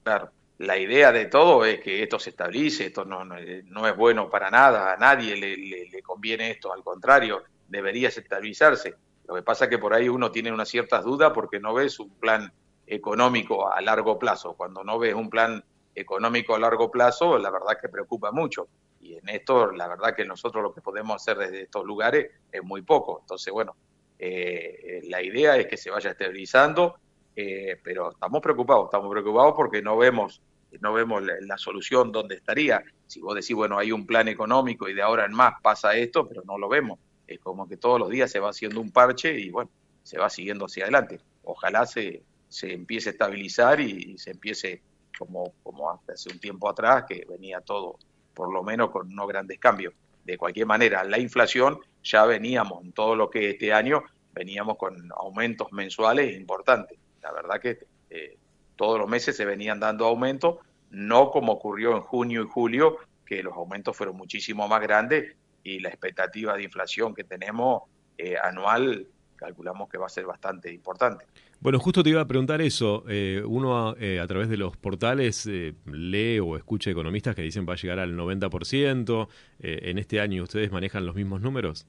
claro, 0.03 0.31
la 0.59 0.77
idea 0.77 1.11
de 1.11 1.25
todo 1.25 1.65
es 1.65 1.79
que 1.79 2.03
esto 2.03 2.19
se 2.19 2.31
estabilice, 2.31 2.87
esto 2.87 3.05
no, 3.05 3.23
no, 3.23 3.87
es 3.87 3.95
bueno 3.95 4.29
para 4.29 4.49
nada, 4.49 4.93
a 4.93 4.97
nadie 4.97 5.35
le, 5.35 5.55
le, 5.55 6.01
conviene 6.01 6.51
esto, 6.51 6.73
al 6.73 6.83
contrario, 6.83 7.43
debería 7.67 8.09
estabilizarse. 8.09 8.95
Lo 9.27 9.35
que 9.35 9.43
pasa 9.43 9.65
es 9.65 9.69
que 9.69 9.77
por 9.77 9.93
ahí 9.93 10.09
uno 10.09 10.31
tiene 10.31 10.51
unas 10.51 10.69
ciertas 10.69 11.03
dudas 11.03 11.31
porque 11.33 11.59
no 11.59 11.73
ves 11.73 11.99
un 11.99 12.09
plan 12.09 12.51
económico 12.87 13.71
a 13.71 13.81
largo 13.81 14.17
plazo. 14.17 14.53
Cuando 14.53 14.83
no 14.83 14.97
ves 14.97 15.13
un 15.13 15.29
plan 15.29 15.63
económico 15.93 16.55
a 16.55 16.59
largo 16.59 16.89
plazo, 16.89 17.37
la 17.37 17.51
verdad 17.51 17.77
que 17.79 17.89
preocupa 17.89 18.31
mucho. 18.31 18.67
Y 19.01 19.15
en 19.15 19.29
esto, 19.29 19.71
la 19.71 19.87
verdad 19.87 20.15
que 20.15 20.25
nosotros 20.25 20.63
lo 20.63 20.73
que 20.73 20.81
podemos 20.81 21.15
hacer 21.15 21.37
desde 21.37 21.63
estos 21.63 21.85
lugares 21.85 22.31
es 22.51 22.63
muy 22.63 22.81
poco. 22.81 23.19
Entonces, 23.21 23.53
bueno, 23.53 23.75
eh, 24.17 25.01
la 25.05 25.21
idea 25.21 25.57
es 25.57 25.67
que 25.67 25.77
se 25.77 25.91
vaya 25.91 26.11
estabilizando, 26.11 26.95
eh, 27.35 27.79
pero 27.83 28.11
estamos 28.11 28.41
preocupados, 28.41 28.85
estamos 28.85 29.11
preocupados 29.11 29.53
porque 29.55 29.81
no 29.81 29.97
vemos 29.97 30.41
no 30.81 30.93
vemos 30.93 31.23
la, 31.23 31.57
solución 31.57 32.11
donde 32.11 32.35
estaría. 32.35 32.83
Si 33.05 33.21
vos 33.21 33.35
decís, 33.35 33.55
bueno, 33.55 33.77
hay 33.77 33.91
un 33.91 34.05
plan 34.05 34.27
económico 34.27 34.89
y 34.89 34.93
de 34.93 35.01
ahora 35.01 35.25
en 35.25 35.33
más 35.33 35.53
pasa 35.61 35.95
esto, 35.95 36.27
pero 36.27 36.43
no 36.45 36.57
lo 36.57 36.69
vemos. 36.69 36.99
Es 37.25 37.39
como 37.39 37.67
que 37.67 37.77
todos 37.77 37.99
los 37.99 38.09
días 38.09 38.31
se 38.31 38.39
va 38.39 38.49
haciendo 38.49 38.79
un 38.79 38.91
parche 38.91 39.39
y 39.39 39.49
bueno, 39.49 39.69
se 40.03 40.17
va 40.17 40.29
siguiendo 40.29 40.65
hacia 40.65 40.83
adelante. 40.83 41.19
Ojalá 41.43 41.85
se, 41.85 42.23
se 42.47 42.73
empiece 42.73 43.09
a 43.09 43.11
estabilizar 43.11 43.79
y 43.79 44.17
se 44.17 44.31
empiece 44.31 44.81
como, 45.17 45.53
como 45.63 45.89
hace 45.91 46.29
un 46.31 46.39
tiempo 46.39 46.69
atrás, 46.69 47.05
que 47.07 47.25
venía 47.27 47.61
todo 47.61 47.97
por 48.33 48.53
lo 48.53 48.63
menos 48.63 48.91
con 48.91 49.13
no 49.13 49.25
grandes 49.25 49.59
cambios. 49.59 49.93
De 50.23 50.37
cualquier 50.37 50.67
manera, 50.67 51.03
la 51.03 51.19
inflación 51.19 51.79
ya 52.03 52.25
veníamos 52.25 52.83
en 52.83 52.91
todo 52.91 53.15
lo 53.15 53.29
que 53.29 53.49
este 53.49 53.73
año 53.73 54.03
veníamos 54.33 54.77
con 54.77 55.09
aumentos 55.15 55.71
mensuales 55.71 56.37
importantes. 56.37 56.97
La 57.23 57.31
verdad 57.31 57.59
que 57.59 57.79
eh, 58.09 58.37
todos 58.75 58.99
los 58.99 59.09
meses 59.09 59.35
se 59.35 59.45
venían 59.45 59.79
dando 59.79 60.05
aumentos, 60.05 60.57
no 60.91 61.31
como 61.31 61.53
ocurrió 61.53 61.95
en 61.95 62.01
junio 62.01 62.43
y 62.43 62.47
julio, 62.47 62.97
que 63.25 63.41
los 63.41 63.53
aumentos 63.53 63.97
fueron 63.97 64.15
muchísimo 64.15 64.67
más 64.67 64.81
grandes 64.81 65.35
y 65.63 65.79
la 65.79 65.89
expectativa 65.89 66.55
de 66.55 66.63
inflación 66.63 67.13
que 67.15 67.23
tenemos 67.23 67.83
eh, 68.17 68.37
anual 68.41 69.07
calculamos 69.37 69.87
que 69.87 69.97
va 69.97 70.07
a 70.07 70.09
ser 70.09 70.25
bastante 70.25 70.73
importante. 70.73 71.25
Bueno, 71.59 71.79
justo 71.79 72.03
te 72.03 72.09
iba 72.09 72.21
a 72.21 72.27
preguntar 72.27 72.61
eso. 72.61 73.03
Eh, 73.07 73.41
uno 73.45 73.95
eh, 73.97 74.19
a 74.19 74.27
través 74.27 74.49
de 74.49 74.57
los 74.57 74.77
portales 74.77 75.47
eh, 75.47 75.73
lee 75.85 76.39
o 76.39 76.57
escucha 76.57 76.91
economistas 76.91 77.35
que 77.35 77.41
dicen 77.41 77.65
va 77.67 77.73
a 77.73 77.77
llegar 77.77 77.99
al 77.99 78.15
90%. 78.15 79.27
¿En 79.59 79.97
este 79.97 80.19
año 80.19 80.43
ustedes 80.43 80.71
manejan 80.71 81.05
los 81.05 81.15
mismos 81.15 81.41
números? 81.41 81.87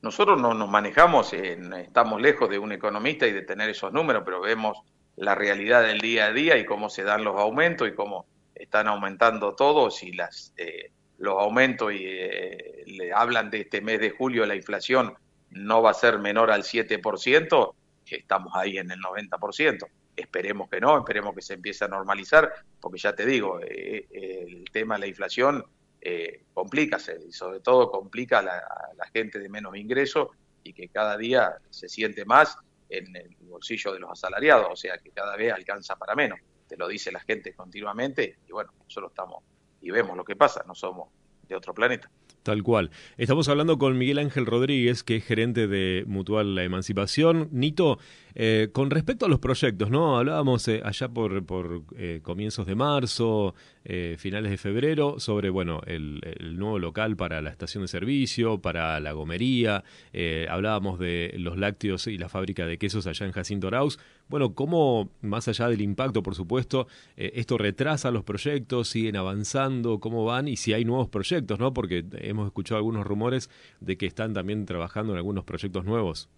Nosotros 0.00 0.40
no 0.40 0.54
nos 0.54 0.68
manejamos, 0.68 1.32
estamos 1.32 2.20
lejos 2.20 2.50
de 2.50 2.58
un 2.58 2.72
economista 2.72 3.26
y 3.26 3.32
de 3.32 3.42
tener 3.42 3.70
esos 3.70 3.92
números, 3.92 4.22
pero 4.24 4.40
vemos 4.40 4.78
la 5.16 5.34
realidad 5.34 5.82
del 5.82 6.00
día 6.00 6.26
a 6.26 6.32
día 6.32 6.58
y 6.58 6.66
cómo 6.66 6.90
se 6.90 7.04
dan 7.04 7.24
los 7.24 7.40
aumentos 7.40 7.88
y 7.88 7.92
cómo 7.92 8.26
están 8.54 8.86
aumentando 8.88 9.54
todos 9.54 10.02
y 10.02 10.12
las, 10.12 10.52
eh, 10.58 10.90
los 11.18 11.40
aumentos 11.40 11.92
y 11.92 12.04
le 12.04 13.12
hablan 13.14 13.50
de 13.50 13.60
este 13.60 13.80
mes 13.80 14.00
de 14.00 14.10
julio, 14.10 14.44
la 14.44 14.56
inflación 14.56 15.14
no 15.54 15.82
va 15.82 15.90
a 15.90 15.94
ser 15.94 16.18
menor 16.18 16.50
al 16.50 16.62
7%, 16.62 17.74
estamos 18.06 18.52
ahí 18.54 18.78
en 18.78 18.90
el 18.90 19.00
90%. 19.00 19.86
Esperemos 20.16 20.68
que 20.68 20.80
no, 20.80 20.98
esperemos 20.98 21.34
que 21.34 21.42
se 21.42 21.54
empiece 21.54 21.84
a 21.84 21.88
normalizar, 21.88 22.52
porque 22.80 22.98
ya 22.98 23.14
te 23.14 23.26
digo, 23.26 23.60
eh, 23.60 24.06
el 24.10 24.64
tema 24.70 24.94
de 24.94 25.00
la 25.00 25.06
inflación 25.06 25.64
eh, 26.00 26.42
complica, 26.52 26.98
y 27.26 27.32
sobre 27.32 27.60
todo 27.60 27.90
complica 27.90 28.38
a 28.38 28.42
la, 28.42 28.62
la 28.96 29.06
gente 29.12 29.38
de 29.38 29.48
menos 29.48 29.76
ingreso 29.76 30.30
y 30.62 30.72
que 30.72 30.88
cada 30.88 31.16
día 31.16 31.56
se 31.70 31.88
siente 31.88 32.24
más 32.24 32.56
en 32.88 33.16
el 33.16 33.34
bolsillo 33.42 33.92
de 33.92 34.00
los 34.00 34.10
asalariados, 34.10 34.68
o 34.70 34.76
sea 34.76 34.98
que 34.98 35.10
cada 35.10 35.36
vez 35.36 35.52
alcanza 35.52 35.96
para 35.96 36.14
menos. 36.14 36.38
Te 36.68 36.76
lo 36.76 36.88
dice 36.88 37.10
la 37.12 37.20
gente 37.20 37.54
continuamente 37.54 38.38
y 38.48 38.52
bueno, 38.52 38.72
nosotros 38.84 39.10
estamos 39.10 39.42
y 39.80 39.90
vemos 39.90 40.16
lo 40.16 40.24
que 40.24 40.36
pasa, 40.36 40.64
no 40.66 40.74
somos 40.74 41.08
de 41.46 41.56
otro 41.56 41.74
planeta. 41.74 42.10
Tal 42.44 42.62
cual. 42.62 42.90
Estamos 43.16 43.48
hablando 43.48 43.78
con 43.78 43.96
Miguel 43.96 44.18
Ángel 44.18 44.44
Rodríguez, 44.44 45.02
que 45.02 45.16
es 45.16 45.24
gerente 45.24 45.66
de 45.66 46.04
Mutual 46.06 46.54
La 46.54 46.62
Emancipación. 46.62 47.48
Nito, 47.52 47.98
eh, 48.34 48.70
con 48.72 48.90
respecto 48.90 49.26
a 49.26 49.28
los 49.28 49.38
proyectos, 49.38 49.90
¿no? 49.90 50.18
Hablábamos 50.18 50.66
eh, 50.66 50.82
allá 50.84 51.08
por, 51.08 51.46
por 51.46 51.84
eh, 51.96 52.20
comienzos 52.22 52.66
de 52.66 52.74
marzo, 52.74 53.54
finales 54.16 54.50
de 54.50 54.56
febrero, 54.56 55.20
sobre, 55.20 55.50
bueno, 55.50 55.82
el, 55.86 56.18
nuevo 56.56 56.78
local 56.78 57.16
para 57.16 57.42
la 57.42 57.50
estación 57.50 57.84
de 57.84 57.88
servicio, 57.88 58.58
para 58.58 58.98
la 58.98 59.12
gomería. 59.12 59.84
hablábamos 60.48 60.98
de 60.98 61.34
los 61.36 61.58
lácteos 61.58 62.06
y 62.06 62.16
la 62.16 62.30
fábrica 62.30 62.64
de 62.64 62.78
quesos 62.78 63.06
allá 63.06 63.26
en 63.26 63.32
Jacinto 63.32 63.68
Arauz. 63.68 63.98
Bueno, 64.26 64.54
¿cómo, 64.54 65.10
más 65.20 65.48
allá 65.48 65.68
del 65.68 65.82
impacto, 65.82 66.22
por 66.22 66.34
supuesto, 66.34 66.86
esto 67.14 67.58
retrasa 67.58 68.10
los 68.10 68.24
proyectos, 68.24 68.88
siguen 68.88 69.16
avanzando, 69.16 70.00
cómo 70.00 70.24
van 70.24 70.48
y 70.48 70.56
si 70.56 70.72
hay 70.72 70.86
nuevos 70.86 71.10
proyectos, 71.10 71.58
¿no? 71.58 71.74
Porque 71.74 72.06
hemos 72.34 72.46
escuchado 72.46 72.78
algunos 72.78 73.06
rumores 73.06 73.48
de 73.80 73.96
que 73.96 74.06
están 74.06 74.34
también 74.34 74.66
trabajando 74.66 75.12
en 75.12 75.18
algunos 75.18 75.44
proyectos 75.44 75.84
nuevos. 75.84 76.28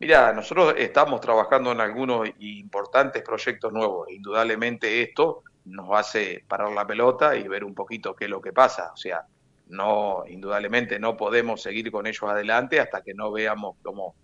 Mira, 0.00 0.32
nosotros 0.32 0.74
estamos 0.76 1.20
trabajando 1.20 1.72
en 1.72 1.80
algunos 1.80 2.28
importantes 2.38 3.22
proyectos 3.22 3.72
nuevos. 3.72 4.10
Indudablemente 4.10 5.02
esto 5.02 5.42
nos 5.66 5.88
hace 5.92 6.44
parar 6.46 6.72
la 6.72 6.86
pelota 6.86 7.36
y 7.36 7.48
ver 7.48 7.64
un 7.64 7.74
poquito 7.74 8.14
qué 8.14 8.24
es 8.24 8.30
lo 8.30 8.40
que 8.40 8.52
pasa. 8.52 8.92
O 8.92 8.96
sea, 8.96 9.24
no, 9.68 10.24
indudablemente 10.28 10.98
no 10.98 11.16
podemos 11.16 11.62
seguir 11.62 11.90
con 11.90 12.06
ellos 12.06 12.24
adelante 12.24 12.80
hasta 12.80 13.02
que 13.02 13.14
no 13.14 13.32
veamos 13.32 13.76
cómo, 13.82 14.14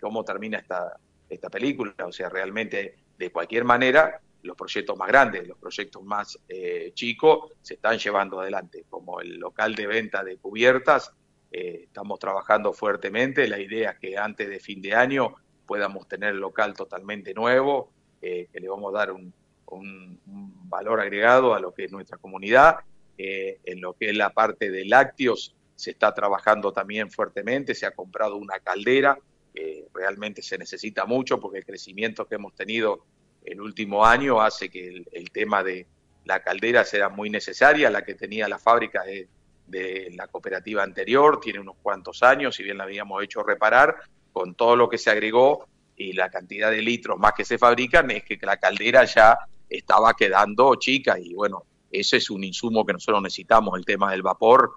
cómo 0.00 0.24
termina 0.24 0.58
esta, 0.58 0.96
esta 1.28 1.50
película. 1.50 1.92
O 2.04 2.12
sea, 2.12 2.28
realmente, 2.28 2.96
de 3.18 3.30
cualquier 3.30 3.64
manera, 3.64 4.20
los 4.42 4.56
proyectos 4.56 4.96
más 4.96 5.08
grandes, 5.08 5.46
los 5.46 5.58
proyectos 5.58 6.02
más 6.02 6.38
eh, 6.48 6.92
chicos 6.94 7.52
se 7.60 7.74
están 7.74 7.98
llevando 7.98 8.40
adelante, 8.40 8.84
como 8.88 9.20
el 9.20 9.38
local 9.38 9.74
de 9.74 9.86
venta 9.86 10.22
de 10.22 10.36
cubiertas. 10.36 11.12
Eh, 11.50 11.82
estamos 11.84 12.18
trabajando 12.18 12.72
fuertemente. 12.72 13.48
La 13.48 13.58
idea 13.58 13.92
es 13.92 13.98
que 13.98 14.18
antes 14.18 14.48
de 14.48 14.60
fin 14.60 14.80
de 14.80 14.94
año 14.94 15.34
podamos 15.66 16.06
tener 16.08 16.30
el 16.34 16.40
local 16.40 16.74
totalmente 16.74 17.34
nuevo, 17.34 17.90
eh, 18.22 18.48
que 18.52 18.60
le 18.60 18.68
vamos 18.68 18.94
a 18.94 18.98
dar 18.98 19.12
un, 19.12 19.32
valor 20.70 21.00
agregado 21.00 21.54
a 21.54 21.60
lo 21.60 21.74
que 21.74 21.84
es 21.84 21.92
nuestra 21.92 22.16
comunidad. 22.18 22.76
en 23.18 23.80
lo 23.80 23.94
que 23.94 24.10
es 24.10 24.16
la 24.16 24.30
parte 24.30 24.70
de 24.70 24.84
lácteos 24.84 25.56
se 25.74 25.90
está 25.90 26.14
trabajando 26.14 26.72
también 26.72 27.10
fuertemente. 27.10 27.74
Se 27.74 27.84
ha 27.84 27.90
comprado 27.90 28.36
una 28.36 28.60
caldera. 28.60 29.18
realmente 29.92 30.40
se 30.40 30.56
necesita 30.56 31.04
mucho 31.04 31.40
porque 31.40 31.58
el 31.58 31.66
crecimiento 31.66 32.26
que 32.26 32.36
hemos 32.36 32.54
tenido 32.54 33.04
el 33.52 33.60
último 33.60 34.04
año 34.04 34.40
hace 34.40 34.68
que 34.68 35.04
el, 35.10 35.30
tema 35.30 35.62
de 35.62 35.86
la 36.24 36.42
caldera 36.42 36.84
sea 36.84 37.08
muy 37.08 37.30
necesaria, 37.30 37.90
la 37.90 38.02
que 38.02 38.14
tenía 38.14 38.48
la 38.48 38.58
fábrica 38.58 39.02
de, 39.02 39.28
la 40.16 40.28
cooperativa 40.28 40.82
anterior, 40.82 41.40
tiene 41.40 41.60
unos 41.60 41.76
cuantos 41.82 42.22
años, 42.22 42.56
si 42.56 42.62
bien 42.62 42.78
la 42.78 42.84
habíamos 42.84 43.22
hecho 43.22 43.42
reparar, 43.42 43.96
con 44.32 44.54
todo 44.54 44.76
lo 44.76 44.88
que 44.88 44.96
se 44.96 45.10
agregó 45.10 45.66
y 45.96 46.12
la 46.12 46.30
cantidad 46.30 46.70
de 46.70 46.80
litros 46.80 47.18
más 47.18 47.32
que 47.32 47.44
se 47.44 47.58
fabrican, 47.58 48.10
es 48.10 48.24
que 48.24 48.38
la 48.42 48.56
caldera 48.56 49.04
ya 49.04 49.38
estaba 49.68 50.14
quedando 50.14 50.74
chica 50.76 51.18
y 51.18 51.34
bueno, 51.34 51.64
ese 51.90 52.16
es 52.16 52.30
un 52.30 52.44
insumo 52.44 52.84
que 52.84 52.92
nosotros 52.94 53.22
necesitamos, 53.22 53.78
el 53.78 53.84
tema 53.84 54.10
del 54.10 54.22
vapor, 54.22 54.72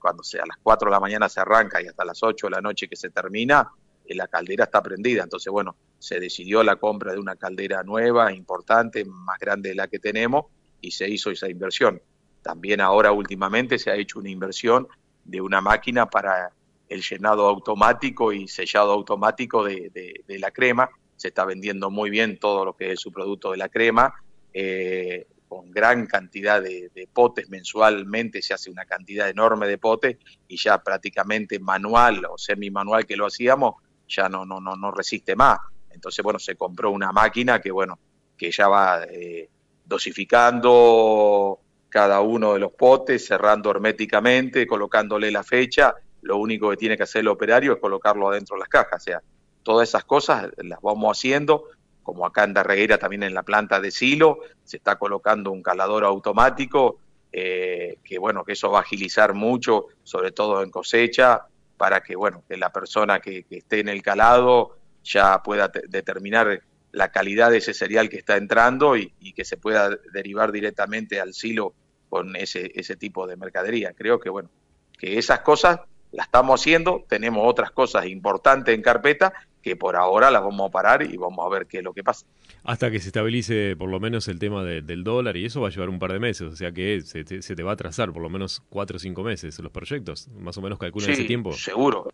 cuando 0.00 0.22
sea 0.22 0.42
a 0.44 0.46
las 0.46 0.58
4 0.62 0.88
de 0.88 0.92
la 0.92 1.00
mañana 1.00 1.28
se 1.28 1.40
arranca 1.40 1.82
y 1.82 1.86
hasta 1.86 2.04
las 2.04 2.22
8 2.22 2.46
de 2.46 2.50
la 2.50 2.60
noche 2.60 2.88
que 2.88 2.96
se 2.96 3.10
termina, 3.10 3.68
la 4.14 4.28
caldera 4.28 4.64
está 4.64 4.82
prendida, 4.82 5.22
entonces 5.22 5.52
bueno, 5.52 5.76
se 5.98 6.20
decidió 6.20 6.62
la 6.62 6.76
compra 6.76 7.12
de 7.12 7.18
una 7.18 7.36
caldera 7.36 7.82
nueva, 7.82 8.32
importante, 8.32 9.04
más 9.04 9.38
grande 9.38 9.70
de 9.70 9.74
la 9.74 9.88
que 9.88 9.98
tenemos, 9.98 10.46
y 10.80 10.92
se 10.92 11.08
hizo 11.08 11.30
esa 11.30 11.48
inversión. 11.48 12.00
También 12.42 12.80
ahora 12.80 13.12
últimamente 13.12 13.78
se 13.78 13.90
ha 13.90 13.96
hecho 13.96 14.18
una 14.18 14.30
inversión 14.30 14.88
de 15.24 15.40
una 15.40 15.60
máquina 15.60 16.08
para 16.08 16.50
el 16.88 17.02
llenado 17.02 17.46
automático 17.46 18.32
y 18.32 18.48
sellado 18.48 18.92
automático 18.92 19.64
de, 19.64 20.24
la 20.26 20.50
crema. 20.50 20.88
Se 21.16 21.28
está 21.28 21.44
vendiendo 21.44 21.90
muy 21.90 22.10
bien 22.10 22.38
todo 22.38 22.64
lo 22.64 22.74
que 22.74 22.92
es 22.92 23.00
su 23.00 23.12
producto 23.12 23.50
de 23.50 23.58
la 23.58 23.68
crema, 23.68 24.14
eh, 24.54 25.26
con 25.48 25.70
gran 25.70 26.06
cantidad 26.06 26.62
de, 26.62 26.90
de, 26.94 27.06
potes 27.06 27.48
mensualmente, 27.48 28.42
se 28.42 28.54
hace 28.54 28.70
una 28.70 28.84
cantidad 28.84 29.28
enorme 29.28 29.66
de 29.66 29.78
potes 29.78 30.18
y 30.46 30.56
ya 30.56 30.82
prácticamente 30.82 31.58
manual 31.58 32.24
o 32.26 32.36
semi-manual 32.36 33.06
que 33.06 33.16
lo 33.16 33.26
hacíamos, 33.26 33.76
ya 34.08 34.28
no, 34.28 34.44
no, 34.44 34.60
no, 34.60 34.76
no 34.76 34.90
resiste 34.90 35.36
más. 35.36 35.58
Entonces, 35.90 36.22
bueno, 36.22 36.38
se 36.38 36.56
compró 36.56 36.90
una 36.90 37.12
máquina 37.12 37.60
que, 37.60 37.70
bueno, 37.70 37.98
que 38.36 38.50
ya 38.50 38.68
va 38.68 39.04
eh, 39.04 39.48
dosificando 39.84 41.58
cada 41.88 42.20
uno 42.20 42.54
de 42.54 42.60
los 42.60 42.72
potes, 42.72 43.26
cerrando 43.26 43.70
herméticamente, 43.70 44.66
colocándole 44.66 45.30
la 45.30 45.42
fecha. 45.42 45.94
Lo 46.22 46.36
único 46.36 46.70
que 46.70 46.76
tiene 46.76 46.96
que 46.96 47.02
hacer 47.04 47.20
el 47.20 47.28
operario 47.28 47.72
es 47.72 47.78
colocarlo 47.78 48.28
adentro 48.28 48.56
de 48.56 48.60
las 48.60 48.68
cajas. 48.68 49.02
O 49.02 49.04
sea, 49.04 49.22
todas 49.62 49.88
esas 49.88 50.04
cosas 50.04 50.50
las 50.58 50.80
vamos 50.80 51.16
haciendo, 51.16 51.64
como 52.02 52.26
acá 52.26 52.44
en 52.44 52.54
Darreguera 52.54 52.98
también 52.98 53.22
en 53.22 53.34
la 53.34 53.42
planta 53.42 53.80
de 53.80 53.90
silo, 53.90 54.38
se 54.64 54.78
está 54.78 54.96
colocando 54.96 55.50
un 55.50 55.62
calador 55.62 56.04
automático, 56.04 56.98
eh, 57.32 57.98
que 58.02 58.18
bueno, 58.18 58.44
que 58.44 58.52
eso 58.52 58.70
va 58.70 58.78
a 58.78 58.82
agilizar 58.82 59.34
mucho, 59.34 59.86
sobre 60.02 60.32
todo 60.32 60.62
en 60.62 60.70
cosecha, 60.70 61.46
para 61.78 62.02
que 62.02 62.16
bueno, 62.16 62.44
que 62.46 62.58
la 62.58 62.70
persona 62.70 63.20
que 63.20 63.46
esté 63.48 63.80
en 63.80 63.88
el 63.88 64.02
calado 64.02 64.76
ya 65.02 65.42
pueda 65.42 65.70
determinar 65.88 66.60
la 66.92 67.10
calidad 67.10 67.50
de 67.50 67.58
ese 67.58 67.74
cereal 67.74 68.08
que 68.08 68.18
está 68.18 68.36
entrando 68.36 68.96
y, 68.96 69.12
que 69.34 69.44
se 69.44 69.56
pueda 69.56 69.90
derivar 70.12 70.52
directamente 70.52 71.20
al 71.20 71.32
silo 71.32 71.74
con 72.08 72.34
ese, 72.36 72.72
ese 72.74 72.96
tipo 72.96 73.26
de 73.26 73.36
mercadería. 73.36 73.92
Creo 73.92 74.18
que, 74.18 74.30
bueno, 74.30 74.50
que 74.98 75.18
esas 75.18 75.40
cosas 75.40 75.80
las 76.10 76.26
estamos 76.26 76.60
haciendo, 76.60 77.04
tenemos 77.08 77.42
otras 77.46 77.70
cosas 77.70 78.06
importantes 78.06 78.74
en 78.74 78.82
carpeta 78.82 79.32
que 79.68 79.76
por 79.76 79.96
ahora 79.96 80.30
las 80.30 80.42
vamos 80.42 80.66
a 80.66 80.70
parar 80.70 81.02
y 81.02 81.16
vamos 81.18 81.44
a 81.44 81.48
ver 81.50 81.66
qué 81.66 81.78
es 81.78 81.84
lo 81.84 81.92
que 81.92 82.02
pasa. 82.02 82.24
Hasta 82.64 82.90
que 82.90 83.00
se 83.00 83.08
estabilice 83.08 83.76
por 83.76 83.90
lo 83.90 84.00
menos 84.00 84.26
el 84.28 84.38
tema 84.38 84.64
del 84.64 85.04
dólar 85.04 85.36
y 85.36 85.44
eso 85.44 85.60
va 85.60 85.68
a 85.68 85.70
llevar 85.70 85.90
un 85.90 85.98
par 85.98 86.12
de 86.12 86.18
meses, 86.18 86.50
o 86.50 86.56
sea 86.56 86.72
que 86.72 87.02
se 87.02 87.24
te, 87.24 87.62
va 87.62 87.72
a 87.72 87.74
atrasar 87.74 88.10
por 88.10 88.22
lo 88.22 88.30
menos 88.30 88.62
cuatro 88.70 88.96
o 88.96 88.98
cinco 88.98 89.22
meses 89.22 89.58
los 89.58 89.70
proyectos, 89.70 90.28
más 90.28 90.56
o 90.56 90.62
menos 90.62 90.78
calculan 90.78 91.10
ese 91.10 91.24
tiempo. 91.24 91.52
Seguro, 91.52 92.10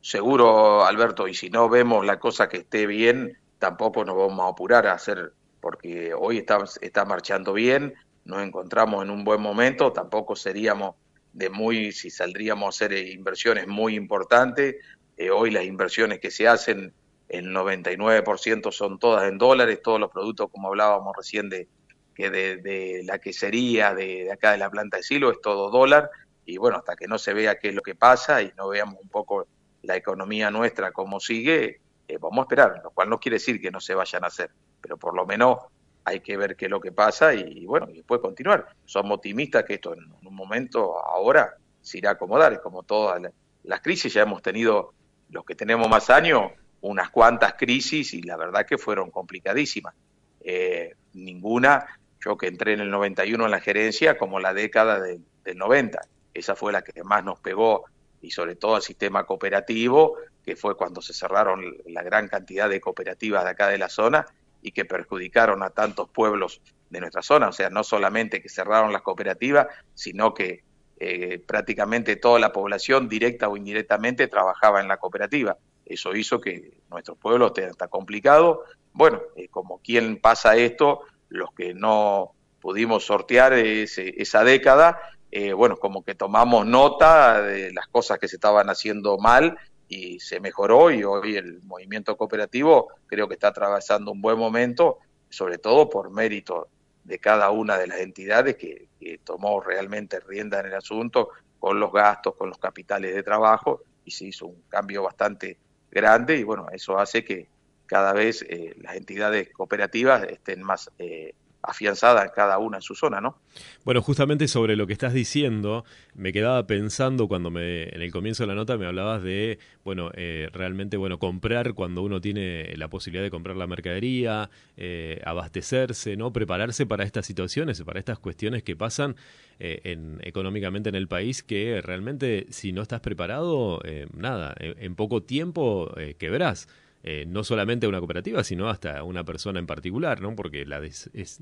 seguro, 0.00 0.84
Alberto, 0.84 1.28
y 1.28 1.34
si 1.34 1.48
no 1.48 1.68
vemos 1.68 2.04
la 2.04 2.18
cosa 2.18 2.48
que 2.48 2.58
esté 2.58 2.88
bien, 2.88 3.38
tampoco 3.60 4.04
nos 4.04 4.16
vamos 4.16 4.40
a 4.40 4.48
apurar 4.48 4.88
a 4.88 4.94
hacer, 4.94 5.32
porque 5.60 6.12
hoy 6.12 6.38
está, 6.38 6.58
está 6.80 7.04
marchando 7.04 7.52
bien, 7.52 7.94
nos 8.24 8.42
encontramos 8.42 9.04
en 9.04 9.10
un 9.10 9.22
buen 9.22 9.40
momento, 9.40 9.92
tampoco 9.92 10.34
seríamos 10.34 10.96
de 11.32 11.50
muy, 11.50 11.92
si 11.92 12.10
saldríamos 12.10 12.66
a 12.66 12.68
hacer 12.70 13.08
inversiones 13.08 13.68
muy 13.68 13.94
importantes, 13.94 14.76
eh, 15.16 15.30
hoy 15.30 15.50
las 15.50 15.64
inversiones 15.64 16.20
que 16.20 16.30
se 16.30 16.48
hacen, 16.48 16.92
el 17.28 17.46
99% 17.46 18.72
son 18.72 18.98
todas 18.98 19.28
en 19.28 19.38
dólares, 19.38 19.80
todos 19.82 19.98
los 19.98 20.10
productos, 20.10 20.50
como 20.50 20.68
hablábamos 20.68 21.16
recién 21.16 21.48
de, 21.48 21.68
que 22.14 22.30
de, 22.30 23.02
la 23.04 23.18
quesería, 23.18 23.94
de, 23.94 24.30
acá 24.32 24.52
de 24.52 24.58
la 24.58 24.70
planta 24.70 24.98
de 24.98 25.02
silo, 25.02 25.30
es 25.30 25.40
todo 25.40 25.70
dólar, 25.70 26.10
y 26.46 26.58
bueno, 26.58 26.78
hasta 26.78 26.96
que 26.96 27.08
no 27.08 27.18
se 27.18 27.34
vea 27.34 27.58
qué 27.58 27.68
es 27.70 27.74
lo 27.74 27.82
que 27.82 27.94
pasa 27.94 28.42
y 28.42 28.52
no 28.56 28.68
veamos 28.68 28.96
un 29.02 29.08
poco 29.08 29.46
la 29.82 29.96
economía 29.96 30.50
nuestra 30.50 30.92
como 30.92 31.20
sigue, 31.20 31.80
eh, 32.06 32.18
vamos 32.18 32.38
a 32.38 32.42
esperar, 32.42 32.80
lo 32.82 32.90
cual 32.90 33.08
no 33.08 33.18
quiere 33.18 33.36
decir 33.36 33.60
que 33.60 33.70
no 33.70 33.80
se 33.80 33.94
vayan 33.94 34.24
a 34.24 34.28
hacer, 34.28 34.50
pero 34.80 34.96
por 34.96 35.14
lo 35.14 35.26
menos 35.26 35.58
hay 36.04 36.20
que 36.20 36.36
ver 36.36 36.56
qué 36.56 36.66
es 36.66 36.70
lo 36.70 36.80
que 36.80 36.92
pasa 36.92 37.34
y, 37.34 37.64
bueno, 37.64 37.88
y 37.90 37.96
después 37.96 38.20
continuar. 38.20 38.68
Somos 38.84 39.16
optimistas 39.16 39.64
que 39.64 39.74
esto 39.74 39.94
en 39.94 40.04
un 40.22 40.34
momento 40.34 40.98
ahora 40.98 41.54
se 41.80 41.98
irá 41.98 42.10
a 42.10 42.12
acomodar, 42.12 42.60
como 42.60 42.82
todas 42.82 43.22
las 43.62 43.80
crisis, 43.80 44.12
ya 44.12 44.22
hemos 44.22 44.42
tenido, 44.42 44.92
los 45.34 45.44
que 45.44 45.56
tenemos 45.56 45.88
más 45.88 46.08
años, 46.10 46.52
unas 46.80 47.10
cuantas 47.10 47.54
crisis 47.54 48.14
y 48.14 48.22
la 48.22 48.36
verdad 48.36 48.64
que 48.64 48.78
fueron 48.78 49.10
complicadísimas. 49.10 49.94
Eh, 50.40 50.94
ninguna, 51.12 51.84
yo 52.24 52.38
que 52.38 52.46
entré 52.46 52.74
en 52.74 52.80
el 52.80 52.90
91 52.90 53.44
en 53.44 53.50
la 53.50 53.60
gerencia, 53.60 54.16
como 54.16 54.38
la 54.38 54.54
década 54.54 55.00
del 55.00 55.58
90, 55.58 55.98
esa 56.32 56.54
fue 56.54 56.72
la 56.72 56.82
que 56.82 57.02
más 57.02 57.24
nos 57.24 57.40
pegó 57.40 57.84
y 58.22 58.30
sobre 58.30 58.54
todo 58.54 58.76
al 58.76 58.82
sistema 58.82 59.24
cooperativo, 59.24 60.16
que 60.44 60.54
fue 60.54 60.76
cuando 60.76 61.02
se 61.02 61.12
cerraron 61.12 61.76
la 61.86 62.02
gran 62.02 62.28
cantidad 62.28 62.68
de 62.68 62.80
cooperativas 62.80 63.44
de 63.44 63.50
acá 63.50 63.68
de 63.68 63.78
la 63.78 63.88
zona 63.88 64.24
y 64.62 64.70
que 64.70 64.84
perjudicaron 64.84 65.62
a 65.62 65.70
tantos 65.70 66.08
pueblos 66.10 66.60
de 66.90 67.00
nuestra 67.00 67.22
zona, 67.22 67.48
o 67.48 67.52
sea, 67.52 67.70
no 67.70 67.82
solamente 67.82 68.40
que 68.40 68.48
cerraron 68.48 68.92
las 68.92 69.02
cooperativas, 69.02 69.66
sino 69.94 70.32
que 70.32 70.62
eh, 70.98 71.42
prácticamente 71.44 72.16
toda 72.16 72.38
la 72.38 72.52
población, 72.52 73.08
directa 73.08 73.48
o 73.48 73.56
indirectamente, 73.56 74.28
trabajaba 74.28 74.80
en 74.80 74.88
la 74.88 74.98
cooperativa. 74.98 75.56
Eso 75.84 76.14
hizo 76.14 76.40
que 76.40 76.78
nuestro 76.90 77.16
pueblo 77.16 77.48
esté 77.48 77.70
tan 77.74 77.88
complicado. 77.88 78.64
Bueno, 78.92 79.20
eh, 79.36 79.48
como 79.48 79.78
quien 79.78 80.20
pasa 80.20 80.56
esto, 80.56 81.00
los 81.28 81.52
que 81.52 81.74
no 81.74 82.32
pudimos 82.60 83.04
sortear 83.04 83.52
esa 83.54 84.44
década, 84.44 84.98
eh, 85.30 85.52
bueno, 85.52 85.76
como 85.76 86.04
que 86.04 86.14
tomamos 86.14 86.64
nota 86.64 87.42
de 87.42 87.72
las 87.72 87.88
cosas 87.88 88.18
que 88.18 88.28
se 88.28 88.36
estaban 88.36 88.70
haciendo 88.70 89.18
mal 89.18 89.58
y 89.88 90.20
se 90.20 90.38
mejoró 90.38 90.90
y 90.92 91.02
hoy 91.02 91.36
el 91.36 91.60
movimiento 91.64 92.16
cooperativo 92.16 92.88
creo 93.06 93.26
que 93.26 93.34
está 93.34 93.48
atravesando 93.48 94.12
un 94.12 94.22
buen 94.22 94.38
momento, 94.38 94.98
sobre 95.28 95.58
todo 95.58 95.90
por 95.90 96.10
mérito 96.10 96.68
de 97.04 97.18
cada 97.18 97.50
una 97.50 97.78
de 97.78 97.86
las 97.86 98.00
entidades 98.00 98.56
que, 98.56 98.88
tomó 99.22 99.60
realmente 99.60 100.18
rienda 100.18 100.60
en 100.60 100.66
el 100.66 100.74
asunto 100.74 101.28
con 101.58 101.78
los 101.78 101.92
gastos, 101.92 102.36
con 102.36 102.48
los 102.48 102.56
capitales 102.58 103.14
de 103.14 103.22
trabajo 103.22 103.82
y 104.02 104.10
se 104.10 104.26
hizo 104.26 104.46
un 104.46 104.62
cambio 104.68 105.02
bastante 105.02 105.58
grande 105.90 106.38
y 106.38 106.42
bueno, 106.42 106.68
eso 106.72 106.98
hace 106.98 107.22
que 107.22 107.48
cada 107.84 108.14
vez 108.14 108.46
eh, 108.48 108.74
las 108.80 108.96
entidades 108.96 109.50
cooperativas 109.52 110.24
estén 110.24 110.62
más 110.62 110.90
eh, 110.98 111.34
afianzada 111.66 112.30
cada 112.32 112.58
una 112.58 112.78
en 112.78 112.82
su 112.82 112.94
zona, 112.94 113.20
¿no? 113.20 113.38
Bueno, 113.84 114.02
justamente 114.02 114.48
sobre 114.48 114.76
lo 114.76 114.86
que 114.86 114.92
estás 114.92 115.12
diciendo, 115.12 115.84
me 116.14 116.32
quedaba 116.32 116.66
pensando 116.66 117.28
cuando 117.28 117.50
me, 117.50 117.84
en 117.84 118.02
el 118.02 118.10
comienzo 118.10 118.42
de 118.42 118.48
la 118.48 118.54
nota 118.54 118.76
me 118.76 118.86
hablabas 118.86 119.22
de, 119.22 119.58
bueno, 119.84 120.10
eh, 120.14 120.48
realmente, 120.52 120.96
bueno, 120.96 121.18
comprar 121.18 121.74
cuando 121.74 122.02
uno 122.02 122.20
tiene 122.20 122.74
la 122.76 122.88
posibilidad 122.88 123.22
de 123.24 123.30
comprar 123.30 123.56
la 123.56 123.66
mercadería, 123.66 124.50
eh, 124.76 125.20
abastecerse, 125.24 126.16
¿no? 126.16 126.32
Prepararse 126.32 126.86
para 126.86 127.04
estas 127.04 127.26
situaciones, 127.26 127.82
para 127.82 127.98
estas 127.98 128.18
cuestiones 128.18 128.62
que 128.62 128.76
pasan 128.76 129.16
eh, 129.58 129.80
en, 129.84 130.18
económicamente 130.22 130.88
en 130.88 130.94
el 130.94 131.08
país, 131.08 131.42
que 131.42 131.80
realmente 131.82 132.46
si 132.50 132.72
no 132.72 132.82
estás 132.82 133.00
preparado, 133.00 133.80
nada, 134.12 134.54
en, 134.58 134.94
poco 134.94 135.22
tiempo 135.22 135.92
quebrás. 136.18 136.68
Eh, 137.06 137.26
no 137.26 137.44
solamente 137.44 137.84
a 137.84 137.90
una 137.90 137.98
cooperativa, 137.98 138.42
sino 138.44 138.70
hasta 138.70 139.02
una 139.02 139.24
persona 139.24 139.58
en 139.58 139.66
particular, 139.66 140.22
¿no? 140.22 140.34
Porque 140.34 140.64
la 140.64 140.82
es, 140.82 141.38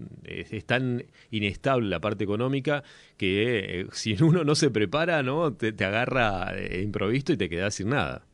tan 0.66 1.04
inestable 1.30 1.88
la 1.88 2.00
parte 2.00 2.24
económica 2.24 2.82
que 3.16 3.82
eh, 3.82 3.86
si 3.92 4.20
uno 4.20 4.42
no 4.42 4.56
se 4.56 4.70
prepara, 4.70 5.22
¿no? 5.22 5.54
Te, 5.54 5.68
agarra 5.84 6.52
eh, 6.56 6.90
y 7.12 7.20
te 7.22 7.48
quedas 7.48 7.76
sin 7.76 7.90
nada. 7.90 8.26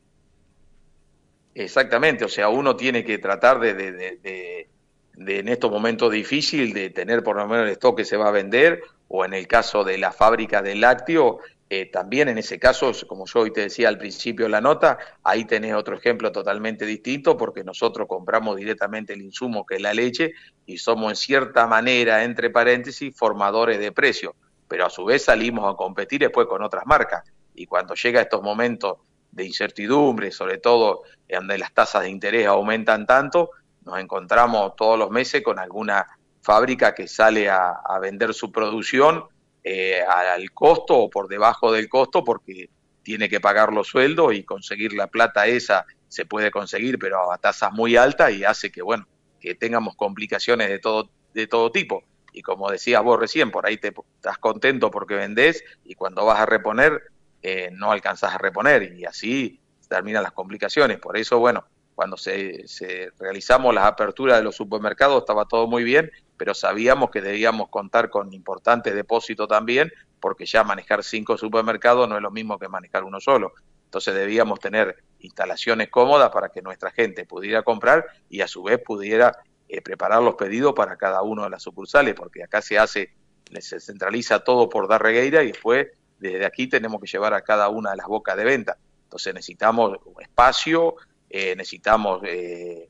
Exactamente, 1.53 2.25
o 2.25 2.29
sea, 2.29 2.49
uno 2.49 2.75
tiene 2.75 3.03
que 3.03 3.19
tratar 3.19 3.59
de, 3.59 3.75
de, 3.75 3.91
de, 3.91 4.67
de, 5.13 5.39
en 5.39 5.49
estos 5.49 5.69
momentos 5.69 6.11
difíciles, 6.11 6.73
de 6.73 6.89
tener 6.89 7.21
por 7.21 7.35
lo 7.35 7.47
menos 7.47 7.67
el 7.67 7.73
stock 7.73 7.95
que 7.95 8.05
se 8.05 8.17
va 8.17 8.29
a 8.29 8.31
vender, 8.31 8.81
o 9.07 9.23
en 9.23 9.35
el 9.35 9.47
caso 9.47 9.83
de 9.83 9.99
la 9.99 10.11
fábrica 10.11 10.63
del 10.63 10.81
lácteo, 10.81 11.41
eh, 11.71 11.85
también 11.85 12.29
en 12.29 12.39
ese 12.39 12.57
caso, 12.57 12.91
como 13.07 13.27
yo 13.27 13.41
hoy 13.41 13.53
te 13.53 13.61
decía 13.61 13.89
al 13.89 13.99
principio 13.99 14.45
de 14.45 14.49
la 14.49 14.59
nota, 14.59 14.97
ahí 15.23 15.45
tenés 15.45 15.75
otro 15.75 15.95
ejemplo 15.95 16.31
totalmente 16.31 16.83
distinto 16.83 17.37
porque 17.37 17.63
nosotros 17.63 18.07
compramos 18.07 18.57
directamente 18.57 19.13
el 19.13 19.21
insumo 19.21 19.67
que 19.67 19.75
es 19.75 19.81
la 19.81 19.93
leche 19.93 20.33
y 20.65 20.79
somos 20.79 21.11
en 21.11 21.15
cierta 21.15 21.67
manera, 21.67 22.23
entre 22.23 22.49
paréntesis, 22.49 23.15
formadores 23.15 23.77
de 23.77 23.91
precio, 23.91 24.35
pero 24.67 24.87
a 24.87 24.89
su 24.89 25.05
vez 25.05 25.25
salimos 25.25 25.71
a 25.71 25.77
competir 25.77 26.21
después 26.21 26.47
con 26.47 26.63
otras 26.63 26.87
marcas. 26.87 27.23
Y 27.53 27.67
cuando 27.67 27.93
llega 27.93 28.21
estos 28.21 28.41
momentos 28.41 28.97
de 29.31 29.45
incertidumbre, 29.45 30.31
sobre 30.31 30.57
todo 30.57 31.03
donde 31.29 31.59
las 31.59 31.71
tasas 31.71 32.01
de 32.01 32.09
interés 32.09 32.47
aumentan 32.47 33.05
tanto, 33.05 33.51
nos 33.85 33.99
encontramos 33.99 34.75
todos 34.75 34.97
los 34.97 35.11
meses 35.11 35.43
con 35.43 35.59
alguna 35.59 36.07
fábrica 36.41 36.95
que 36.95 37.07
sale 37.07 37.47
a 37.47 37.99
vender 38.01 38.33
su 38.33 38.51
producción 38.51 39.25
eh, 39.71 40.01
al 40.01 40.49
costo 40.49 40.97
o 40.97 41.09
por 41.11 41.27
debajo 41.27 41.71
del 41.71 41.87
costo 41.87 42.23
porque 42.23 42.71
tiene 43.03 43.29
que 43.29 43.39
pagar 43.39 43.71
los 43.71 43.87
sueldos 43.87 44.33
y 44.33 44.43
conseguir 44.43 44.93
la 44.93 45.05
plata 45.05 45.45
esa 45.45 45.85
se 46.07 46.25
puede 46.25 46.49
conseguir 46.49 46.97
pero 46.97 47.31
a 47.31 47.37
tasas 47.37 47.71
muy 47.71 47.95
altas 47.95 48.31
y 48.31 48.43
hace 48.43 48.71
que 48.71 48.81
bueno 48.81 49.07
que 49.39 49.53
tengamos 49.53 49.95
complicaciones 49.95 50.69
de 50.69 50.79
todo 50.79 51.11
de 51.35 51.45
todo 51.45 51.71
tipo. 51.71 52.03
Y 52.33 52.41
como 52.41 52.71
decías 52.71 53.03
vos 53.03 53.19
recién 53.19 53.51
por 53.51 53.67
ahí 53.67 53.77
te 53.77 53.93
estás 54.15 54.39
contento 54.39 54.89
porque 54.89 55.13
vendés 55.13 55.63
y 55.85 55.93
cuando 55.93 56.25
vas 56.25 56.39
a 56.39 56.47
reponer 56.47 57.03
eh, 57.43 57.69
no 57.71 57.91
alcanzas 57.91 58.33
a 58.33 58.39
reponer 58.39 58.97
y 58.97 59.05
así 59.05 59.59
terminan 59.87 60.23
las 60.23 60.31
complicaciones. 60.31 60.97
Por 60.97 61.15
eso 61.15 61.37
bueno 61.37 61.63
cuando 61.93 62.17
se, 62.17 62.67
se 62.67 63.11
realizamos 63.19 63.75
las 63.75 63.85
aperturas 63.85 64.39
de 64.39 64.43
los 64.45 64.55
supermercados 64.55 65.19
estaba 65.19 65.45
todo 65.45 65.67
muy 65.67 65.83
bien 65.83 66.09
pero 66.39 66.53
sabíamos 66.53 67.11
que 67.11 67.19
debíamos 67.19 67.67
contar 67.67 68.09
con 68.09 68.33
importantes 68.33 68.95
depósitos 68.95 69.45
también, 69.49 69.91
porque 70.21 70.45
ya 70.45 70.63
manejar 70.63 71.03
cinco 71.03 71.37
supermercados 71.37 72.07
no 72.07 72.15
es 72.15 72.21
lo 72.21 72.31
mismo 72.31 72.57
que 72.57 72.69
manejar 72.69 73.03
uno 73.03 73.19
solo. 73.19 73.51
Entonces 73.83 74.15
debíamos 74.15 74.61
tener 74.61 75.03
instalaciones 75.19 75.89
cómodas 75.89 76.29
para 76.29 76.47
que 76.47 76.61
nuestra 76.61 76.91
gente 76.91 77.25
pudiera 77.25 77.61
comprar 77.63 78.05
y 78.29 78.39
a 78.39 78.47
su 78.47 78.63
vez 78.63 78.79
pudiera 78.81 79.37
eh, 79.67 79.81
preparar 79.81 80.23
los 80.23 80.35
pedidos 80.35 80.71
para 80.73 80.95
cada 80.95 81.21
uno 81.23 81.43
de 81.43 81.49
las 81.49 81.61
sucursales, 81.61 82.15
porque 82.15 82.41
acá 82.41 82.61
se 82.61 82.79
hace, 82.79 83.11
se 83.59 83.81
centraliza 83.81 84.39
todo 84.39 84.69
por 84.69 84.87
Darregueira 84.87 85.43
y 85.43 85.47
después 85.47 85.87
desde 86.19 86.45
aquí 86.45 86.67
tenemos 86.67 87.01
que 87.01 87.07
llevar 87.07 87.33
a 87.33 87.41
cada 87.41 87.67
una 87.67 87.91
de 87.91 87.97
las 87.97 88.07
bocas 88.07 88.37
de 88.37 88.45
venta. 88.45 88.77
Entonces 89.03 89.33
necesitamos 89.33 89.97
espacio, 90.21 90.95
eh, 91.29 91.53
necesitamos 91.57 92.21
eh, 92.23 92.87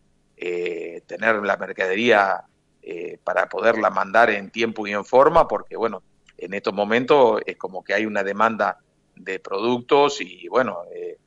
tener 1.07 1.37
la 1.37 1.57
mercadería 1.57 2.45
eh, 2.81 3.19
para 3.23 3.49
poderla 3.49 3.89
mandar 3.89 4.29
en 4.29 4.49
tiempo 4.51 4.87
y 4.87 4.93
en 4.93 5.05
forma, 5.05 5.47
porque 5.47 5.75
bueno, 5.75 6.01
en 6.37 6.53
estos 6.53 6.73
momentos 6.73 7.41
es 7.45 7.57
como 7.57 7.83
que 7.83 7.93
hay 7.93 8.05
una 8.05 8.23
demanda 8.23 8.79
de 9.15 9.39
productos 9.39 10.21
y 10.21 10.47
bueno, 10.47 10.83
eh, 10.95 11.17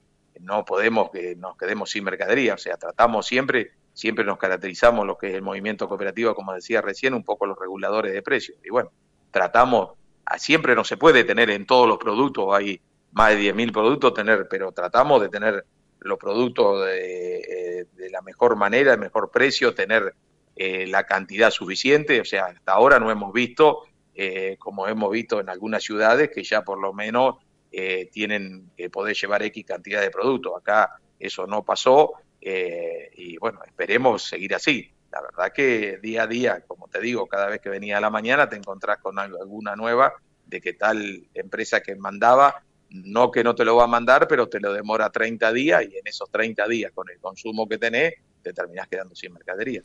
no 0.41 0.65
podemos 0.65 1.11
que 1.11 1.37
nos 1.37 1.57
quedemos 1.57 1.91
sin 1.91 2.05
mercadería, 2.05 2.55
o 2.55 2.59
sea, 2.59 2.77
tratamos 2.77 3.27
siempre, 3.27 3.73
siempre 3.93 4.25
nos 4.25 4.39
caracterizamos 4.39 5.07
lo 5.07 5.19
que 5.19 5.29
es 5.29 5.35
el 5.35 5.43
movimiento 5.43 5.89
cooperativo, 5.89 6.35
como 6.35 6.55
decía 6.55 6.81
recién, 6.81 7.15
un 7.15 7.23
poco 7.23 7.47
los 7.47 7.59
reguladores 7.59 8.13
de 8.13 8.23
precios, 8.23 8.59
y 8.65 8.71
bueno, 8.71 8.91
tratamos, 9.31 9.91
siempre 10.39 10.75
no 10.75 10.85
se 10.85 10.97
puede 10.97 11.25
tener 11.25 11.51
en 11.51 11.67
todos 11.67 11.87
los 11.87 11.99
productos, 11.99 12.47
hay 12.55 12.81
más 13.13 13.31
de 13.31 13.55
10.000 13.55 13.73
productos 13.73 14.15
tener, 14.15 14.49
pero 14.49 14.73
tratamos 14.73 15.21
de 15.21 15.29
tener 15.29 15.65
los 16.01 16.19
productos 16.19 16.87
de, 16.87 17.37
eh, 17.37 17.87
de 17.95 18.11
la 18.11 18.23
mejor 18.23 18.57
manera, 18.57 18.95
el 18.95 18.99
mejor 18.99 19.31
precio, 19.31 19.75
tener 19.75 20.15
eh, 20.55 20.87
la 20.87 21.05
cantidad 21.05 21.51
suficiente, 21.51 22.21
o 22.21 22.25
sea, 22.25 22.47
hasta 22.47 22.73
ahora 22.73 22.99
no 22.99 23.11
hemos 23.11 23.33
visto, 23.33 23.85
eh, 24.15 24.57
como 24.59 24.87
hemos 24.87 25.11
visto 25.11 25.41
en 25.41 25.49
algunas 25.49 25.83
ciudades, 25.83 26.31
que 26.31 26.45
ya 26.45 26.63
por 26.63 26.79
lo 26.79 26.93
menos 26.93 27.37
eh, 27.71 28.11
tienen 28.13 28.71
que 28.77 28.91
poder 28.91 29.17
llevar 29.17 29.43
X 29.43 29.65
cantidad 29.65 30.01
de 30.01 30.11
productos. 30.11 30.53
Acá 30.57 30.91
eso 31.19 31.47
no 31.47 31.65
pasó 31.65 32.13
y 32.45 33.37
bueno, 33.37 33.61
esperemos 33.65 34.25
seguir 34.25 34.53
así. 34.57 34.91
La 35.13 35.23
verdad 35.23 35.53
que 35.55 35.99
día 35.99 36.25
a 36.25 36.27
día, 36.27 36.65
como 36.67 36.89
te 36.89 37.01
digo, 37.01 37.29
cada 37.29 37.47
vez 37.47 37.61
que 37.61 37.69
venía 37.69 37.99
a 37.99 38.01
la 38.01 38.11
mañana 38.11 38.49
te 38.49 38.57
encontrás 38.57 38.99
con 38.99 39.17
alguna 39.19 39.77
nueva 39.77 40.15
de 40.47 40.61
que 40.61 40.73
tal 40.73 41.29
empresa 41.35 41.81
que 41.81 41.95
mandaba, 41.95 42.65
no 42.91 43.31
que 43.31 43.45
no 43.45 43.55
te 43.55 43.65
lo 43.65 43.77
va 43.77 43.85
a 43.85 43.87
mandar, 43.87 44.27
pero 44.27 44.49
te 44.49 44.59
lo 44.59 44.73
demora 44.73 45.11
30 45.11 45.53
días 45.53 45.85
y 45.85 45.97
en 45.97 46.07
esos 46.07 46.31
30 46.31 46.67
días 46.67 46.93
con 46.93 47.09
el 47.11 47.19
consumo 47.21 47.69
que 47.69 47.79
tenés, 47.79 48.15
te 48.43 48.53
terminás 48.53 48.89
quedando 48.89 49.15
sin 49.15 49.33
mercadería. 49.33 49.83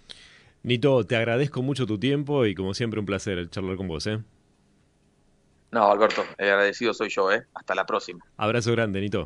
Nito, 0.67 1.05
te 1.05 1.15
agradezco 1.15 1.61
mucho 1.61 1.85
tu 1.85 1.97
tiempo 1.97 2.45
y 2.45 2.53
como 2.53 2.73
siempre 2.73 2.99
un 2.99 3.05
placer 3.05 3.49
charlar 3.49 3.77
con 3.77 3.87
vos. 3.87 4.05
¿eh? 4.05 4.21
No, 5.71 5.89
Alberto, 5.89 6.25
agradecido 6.37 6.93
soy 6.93 7.07
yo. 7.07 7.31
¿eh? 7.31 7.45
Hasta 7.53 7.73
la 7.73 7.85
próxima. 7.85 8.19
Abrazo 8.35 8.73
grande, 8.73 8.99
Nito. 8.99 9.25